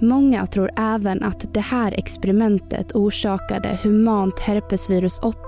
Många 0.00 0.46
tror 0.46 0.70
även 0.76 1.22
att 1.22 1.54
det 1.54 1.60
här 1.60 1.92
experimentet 1.92 2.92
orsakade 2.94 3.78
humant 3.82 4.40
herpesvirus 4.40 5.18
8. 5.18 5.38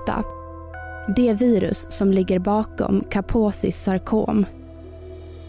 Det 1.15 1.33
virus 1.33 1.87
som 1.89 2.11
ligger 2.11 2.39
bakom 2.39 3.03
Kaposis 3.09 3.83
sarkom. 3.83 4.45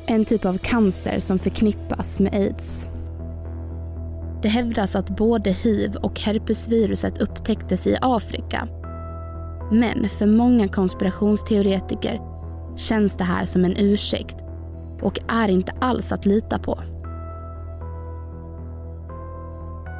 En 0.07 0.25
typ 0.25 0.45
av 0.45 0.59
cancer 0.59 1.19
som 1.19 1.38
förknippas 1.38 2.21
med 2.21 2.35
aids. 2.35 2.88
Det 4.43 4.49
hävdas 4.49 4.97
att 4.97 5.17
både 5.17 5.51
hiv 5.51 5.97
och 5.97 6.21
herpesviruset 6.21 7.19
upptäcktes 7.19 7.87
i 7.87 7.97
Afrika. 8.01 8.69
Men 9.73 10.09
för 10.09 10.27
många 10.27 10.69
konspirationsteoretiker 10.69 12.21
känns 12.77 13.17
det 13.17 13.25
här 13.25 13.45
som 13.45 13.65
en 13.65 13.77
ursäkt 13.77 14.37
och 15.03 15.19
är 15.29 15.49
inte 15.49 15.73
alls 15.81 16.12
att 16.12 16.27
lita 16.27 16.59
på. 16.59 16.91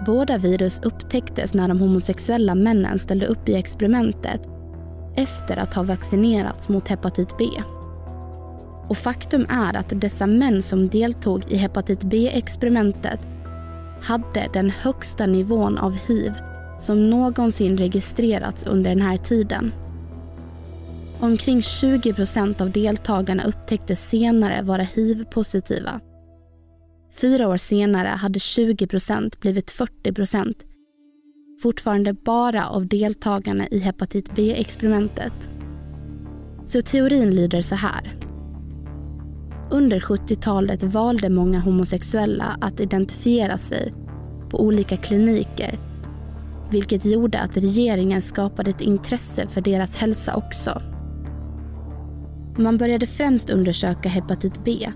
Båda 0.07 0.39
virus 0.39 0.81
upptäcktes 0.83 1.55
när 1.55 1.69
de 1.69 1.81
homosexuella 1.81 2.55
männen 2.55 2.99
ställde 2.99 3.27
upp 3.27 3.49
i 3.49 3.55
experimentet 3.55 4.41
efter 5.17 5.57
att 5.57 5.75
ha 5.75 5.83
vaccinerats 5.83 6.69
mot 6.69 6.89
hepatit 6.89 7.39
B. 7.39 7.45
Och 8.89 8.97
faktum 8.97 9.47
är 9.49 9.77
att 9.77 10.01
dessa 10.01 10.27
män 10.27 10.63
som 10.63 10.89
deltog 10.89 11.45
i 11.49 11.57
hepatit 11.57 12.05
B-experimentet 12.05 13.21
hade 14.03 14.49
den 14.53 14.71
högsta 14.71 15.27
nivån 15.27 15.79
av 15.79 15.99
hiv 16.09 16.33
som 16.79 17.11
någonsin 17.11 17.79
registrerats 17.79 18.67
under 18.67 18.91
den 18.91 19.03
här 19.03 19.17
tiden. 19.17 19.73
Omkring 21.21 21.63
20 21.63 22.15
procent 22.15 22.61
av 22.61 22.71
deltagarna 22.71 23.45
upptäcktes 23.45 24.09
senare 24.09 24.63
vara 24.63 24.83
hiv-positiva. 24.83 26.01
Fyra 27.21 27.49
år 27.49 27.57
senare 27.57 28.09
hade 28.09 28.39
20 28.39 28.87
procent 28.87 29.41
blivit 29.41 29.71
40 29.71 30.13
procent. 30.13 30.65
Fortfarande 31.63 32.13
bara 32.13 32.69
av 32.69 32.87
deltagarna 32.87 33.69
i 33.69 33.79
hepatit 33.79 34.35
B-experimentet. 34.35 35.35
Så 36.67 36.83
teorin 36.83 37.31
lyder 37.35 37.61
så 37.61 37.77
här. 37.77 38.19
Under 39.71 40.01
70-talet 40.01 40.83
valde 40.83 41.29
många 41.29 41.61
homosexuella 41.61 42.57
att 42.61 42.81
identifiera 42.81 43.59
sig 43.59 43.95
på 44.51 44.61
olika 44.61 44.97
kliniker 44.97 45.79
vilket 46.73 47.05
gjorde 47.05 47.41
att 47.41 47.57
regeringen 47.57 48.23
skapade 48.23 48.71
ett 48.71 48.81
intresse 48.81 49.49
för 49.49 49.61
deras 49.61 49.97
hälsa 49.97 50.37
också. 50.37 50.83
Man 52.57 52.77
började 52.77 53.07
främst 53.07 53.51
undersöka 53.51 54.09
hepatit 54.09 54.65
B 54.65 54.89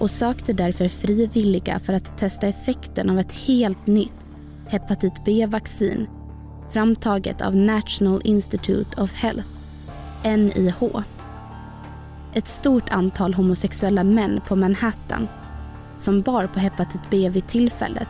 och 0.00 0.10
sökte 0.10 0.52
därför 0.52 0.88
frivilliga 0.88 1.78
för 1.78 1.92
att 1.92 2.18
testa 2.18 2.46
effekten 2.46 3.10
av 3.10 3.18
ett 3.18 3.32
helt 3.32 3.86
nytt 3.86 4.14
hepatit 4.68 5.24
B-vaccin 5.24 6.06
framtaget 6.70 7.40
av 7.40 7.56
National 7.56 8.20
Institute 8.24 9.02
of 9.02 9.14
Health, 9.14 9.48
NIH. 10.24 10.82
Ett 12.34 12.48
stort 12.48 12.88
antal 12.88 13.34
homosexuella 13.34 14.04
män 14.04 14.40
på 14.48 14.56
Manhattan 14.56 15.28
som 15.98 16.22
bar 16.22 16.46
på 16.46 16.60
hepatit 16.60 17.00
B 17.10 17.28
vid 17.28 17.48
tillfället 17.48 18.08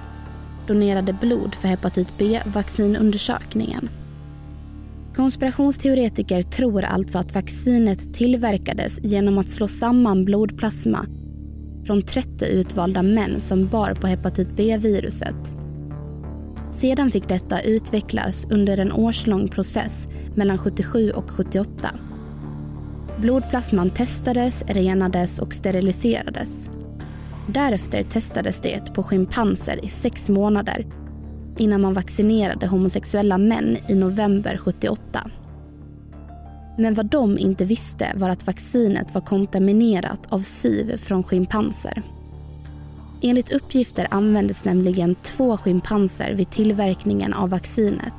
donerade 0.66 1.12
blod 1.12 1.54
för 1.54 1.68
hepatit 1.68 2.18
B-vaccinundersökningen. 2.18 3.88
Konspirationsteoretiker 5.16 6.42
tror 6.42 6.82
alltså 6.82 7.18
att 7.18 7.34
vaccinet 7.34 8.14
tillverkades 8.14 9.00
genom 9.02 9.38
att 9.38 9.50
slå 9.50 9.68
samman 9.68 10.24
blodplasma 10.24 11.06
från 11.84 12.02
30 12.02 12.44
utvalda 12.44 13.02
män 13.02 13.40
som 13.40 13.68
bar 13.68 13.94
på 13.94 14.06
hepatit 14.06 14.48
B-viruset. 14.56 15.52
Sedan 16.72 17.10
fick 17.10 17.28
detta 17.28 17.60
utvecklas 17.60 18.46
under 18.50 18.78
en 18.78 18.92
årslång 18.92 19.48
process 19.48 20.08
mellan 20.34 20.58
77 20.58 21.10
och 21.10 21.30
78. 21.30 21.90
Blodplasman 23.18 23.90
testades, 23.90 24.64
renades 24.68 25.38
och 25.38 25.54
steriliserades. 25.54 26.70
Därefter 27.46 28.02
testades 28.04 28.60
det 28.60 28.94
på 28.94 29.02
schimpanser 29.02 29.84
i 29.84 29.88
sex 29.88 30.28
månader 30.28 30.86
innan 31.58 31.80
man 31.80 31.94
vaccinerade 31.94 32.66
homosexuella 32.66 33.38
män 33.38 33.76
i 33.88 33.94
november 33.94 34.56
78. 34.56 35.30
Men 36.80 36.94
vad 36.94 37.06
de 37.06 37.38
inte 37.38 37.64
visste 37.64 38.12
var 38.16 38.28
att 38.28 38.46
vaccinet 38.46 39.14
var 39.14 39.20
kontaminerat 39.20 40.26
av 40.28 40.40
siv 40.40 40.96
från 40.96 41.22
schimpanser. 41.22 42.02
Enligt 43.22 43.52
uppgifter 43.52 44.06
användes 44.10 44.64
nämligen 44.64 45.14
två 45.14 45.56
schimpanser 45.56 46.34
vid 46.34 46.50
tillverkningen 46.50 47.34
av 47.34 47.50
vaccinet. 47.50 48.14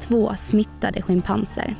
Två 0.00 0.34
smittade 0.38 1.02
schimpanser. 1.02 1.76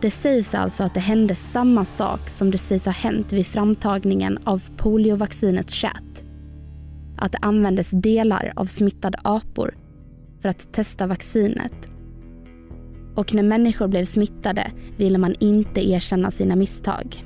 Det 0.00 0.10
sägs 0.10 0.54
alltså 0.54 0.84
att 0.84 0.94
det 0.94 1.00
hände 1.00 1.34
samma 1.34 1.84
sak 1.84 2.28
som 2.28 2.50
det 2.50 2.58
sägs 2.58 2.86
ha 2.86 2.92
hänt 2.92 3.32
vid 3.32 3.46
framtagningen 3.46 4.38
av 4.44 4.62
poliovaccinet 4.76 5.70
chat. 5.70 6.24
Att 7.18 7.32
det 7.32 7.38
användes 7.42 7.90
delar 7.90 8.52
av 8.56 8.66
smittade 8.66 9.18
apor 9.24 9.74
för 10.42 10.48
att 10.48 10.72
testa 10.72 11.06
vaccinet. 11.06 11.97
Och 13.18 13.34
när 13.34 13.42
människor 13.42 13.88
blev 13.88 14.04
smittade 14.04 14.70
ville 14.96 15.18
man 15.18 15.34
inte 15.40 15.90
erkänna 15.90 16.30
sina 16.30 16.56
misstag. 16.56 17.24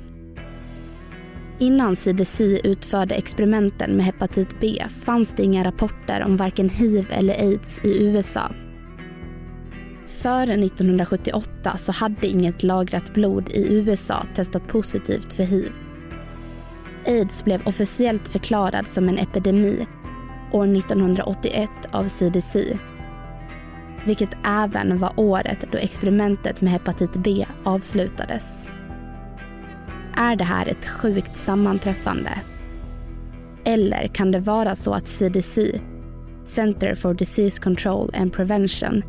Innan 1.59 1.95
CDC 1.95 2.59
utförde 2.63 3.15
experimenten 3.15 3.91
med 3.91 4.05
hepatit 4.05 4.59
B 4.59 4.83
fanns 4.89 5.33
det 5.33 5.43
inga 5.43 5.63
rapporter 5.63 6.23
om 6.23 6.37
varken 6.37 6.69
hiv 6.69 7.07
eller 7.11 7.33
aids 7.33 7.79
i 7.83 8.03
USA 8.03 8.51
Före 10.07 10.53
1978 10.53 11.77
så 11.77 11.91
hade 11.91 12.27
inget 12.27 12.63
lagrat 12.63 13.13
blod 13.13 13.49
i 13.49 13.73
USA 13.73 14.25
testat 14.35 14.67
positivt 14.67 15.33
för 15.33 15.43
hiv. 15.43 15.71
Aids 17.05 17.43
blev 17.45 17.67
officiellt 17.67 18.27
förklarad 18.27 18.87
som 18.91 19.09
en 19.09 19.17
epidemi 19.17 19.87
år 20.51 20.77
1981 20.77 21.69
av 21.91 22.07
CDC. 22.07 22.77
Vilket 24.05 24.37
även 24.43 24.99
var 24.99 25.13
året 25.15 25.65
då 25.71 25.77
experimentet 25.77 26.61
med 26.61 26.71
hepatit 26.71 27.13
B 27.13 27.45
avslutades. 27.63 28.67
Är 30.15 30.35
det 30.35 30.43
här 30.43 30.65
ett 30.65 30.85
sjukt 30.85 31.37
sammanträffande? 31.37 32.41
Eller 33.65 34.07
kan 34.07 34.31
det 34.31 34.39
vara 34.39 34.75
så 34.75 34.93
att 34.93 35.07
CDC, 35.07 35.81
Center 36.45 36.95
for 36.95 37.13
Disease 37.13 37.61
Control 37.61 38.11
and 38.13 38.33
Prevention, 38.33 39.03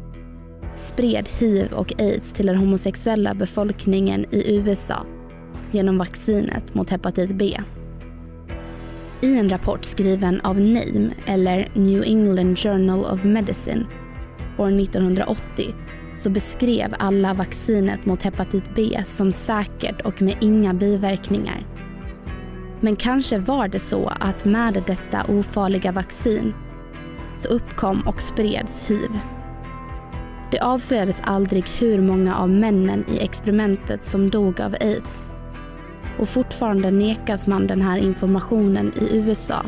spred 0.76 1.28
hiv 1.40 1.72
och 1.72 2.00
aids 2.00 2.32
till 2.32 2.46
den 2.46 2.56
homosexuella 2.56 3.34
befolkningen 3.34 4.26
i 4.30 4.56
USA 4.56 5.06
genom 5.72 5.98
vaccinet 5.98 6.74
mot 6.74 6.90
hepatit 6.90 7.30
B. 7.30 7.60
I 9.20 9.38
en 9.38 9.50
rapport 9.50 9.84
skriven 9.84 10.40
av 10.40 10.60
NAME, 10.60 11.10
eller 11.26 11.68
New 11.74 12.02
England 12.02 12.58
Journal 12.58 13.04
of 13.04 13.24
Medicine, 13.24 13.86
år 14.58 14.80
1980 14.80 15.74
så 16.16 16.30
beskrev 16.30 16.94
alla 16.98 17.34
vaccinet 17.34 18.06
mot 18.06 18.22
hepatit 18.22 18.74
B 18.74 19.02
som 19.04 19.32
säkert 19.32 20.00
och 20.00 20.22
med 20.22 20.36
inga 20.40 20.74
biverkningar. 20.74 21.66
Men 22.80 22.96
kanske 22.96 23.38
var 23.38 23.68
det 23.68 23.78
så 23.78 24.12
att 24.20 24.44
med 24.44 24.82
detta 24.86 25.24
ofarliga 25.28 25.92
vaccin 25.92 26.54
så 27.38 27.48
uppkom 27.48 28.00
och 28.00 28.22
spreds 28.22 28.90
hiv. 28.90 29.20
Det 30.50 30.60
avslöjades 30.60 31.20
aldrig 31.24 31.68
hur 31.68 32.00
många 32.00 32.36
av 32.36 32.50
männen 32.50 33.04
i 33.08 33.18
experimentet 33.18 34.04
som 34.04 34.30
dog 34.30 34.60
av 34.60 34.76
aids. 34.80 35.30
Och 36.18 36.28
fortfarande 36.28 36.90
nekas 36.90 37.46
man 37.46 37.66
den 37.66 37.82
här 37.82 37.98
informationen 37.98 38.92
i 39.00 39.16
USA. 39.16 39.64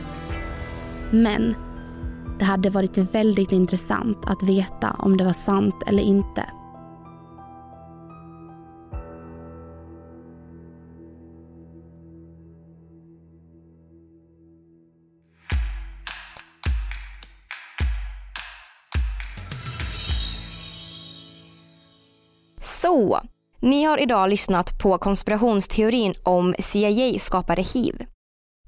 Men 1.11 1.55
det 2.39 2.45
hade 2.45 2.71
varit 2.71 2.99
väldigt 2.99 3.53
intressant 3.53 4.19
att 4.27 4.43
veta 4.43 4.97
om 4.99 5.17
det 5.17 5.25
var 5.25 5.33
sant 5.33 5.83
eller 5.87 6.03
inte. 6.03 6.45
Så, 22.61 23.21
ni 23.61 23.85
har 23.85 24.03
idag 24.03 24.31
lyssnat 24.31 24.79
på 24.83 24.99
konspirationsteorin 24.99 26.15
om 26.23 26.55
CIA 26.59 27.19
skapade 27.19 27.63
hiv. 27.63 28.07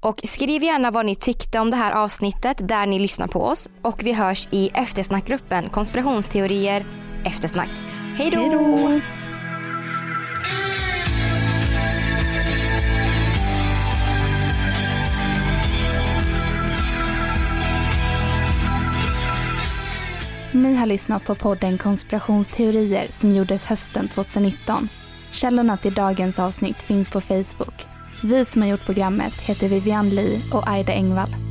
Och 0.01 0.21
skriv 0.23 0.63
gärna 0.63 0.91
vad 0.91 1.05
ni 1.05 1.15
tyckte 1.15 1.59
om 1.59 1.71
det 1.71 1.77
här 1.77 1.91
avsnittet 1.91 2.57
där 2.67 2.85
ni 2.85 2.99
lyssnar 2.99 3.27
på 3.27 3.43
oss 3.43 3.69
och 3.81 4.03
vi 4.03 4.13
hörs 4.13 4.47
i 4.51 4.69
eftersnackgruppen 4.73 5.69
konspirationsteorier 5.69 6.85
eftersnack. 7.23 7.69
Hej 8.15 8.31
då! 8.31 8.39
Ni 20.51 20.75
har 20.75 20.85
lyssnat 20.85 21.25
på 21.25 21.35
podden 21.35 21.77
Konspirationsteorier 21.77 23.07
som 23.09 23.31
gjordes 23.31 23.65
hösten 23.65 24.07
2019. 24.07 24.89
Källorna 25.31 25.77
till 25.77 25.93
dagens 25.93 26.39
avsnitt 26.39 26.83
finns 26.83 27.09
på 27.09 27.21
Facebook. 27.21 27.98
Vi 28.23 28.45
som 28.45 28.61
har 28.61 28.69
gjort 28.69 28.85
programmet 28.85 29.41
heter 29.41 29.69
Vivian 29.69 30.09
Lee 30.09 30.41
och 30.53 30.69
Aida 30.69 30.93
Engvall. 30.93 31.48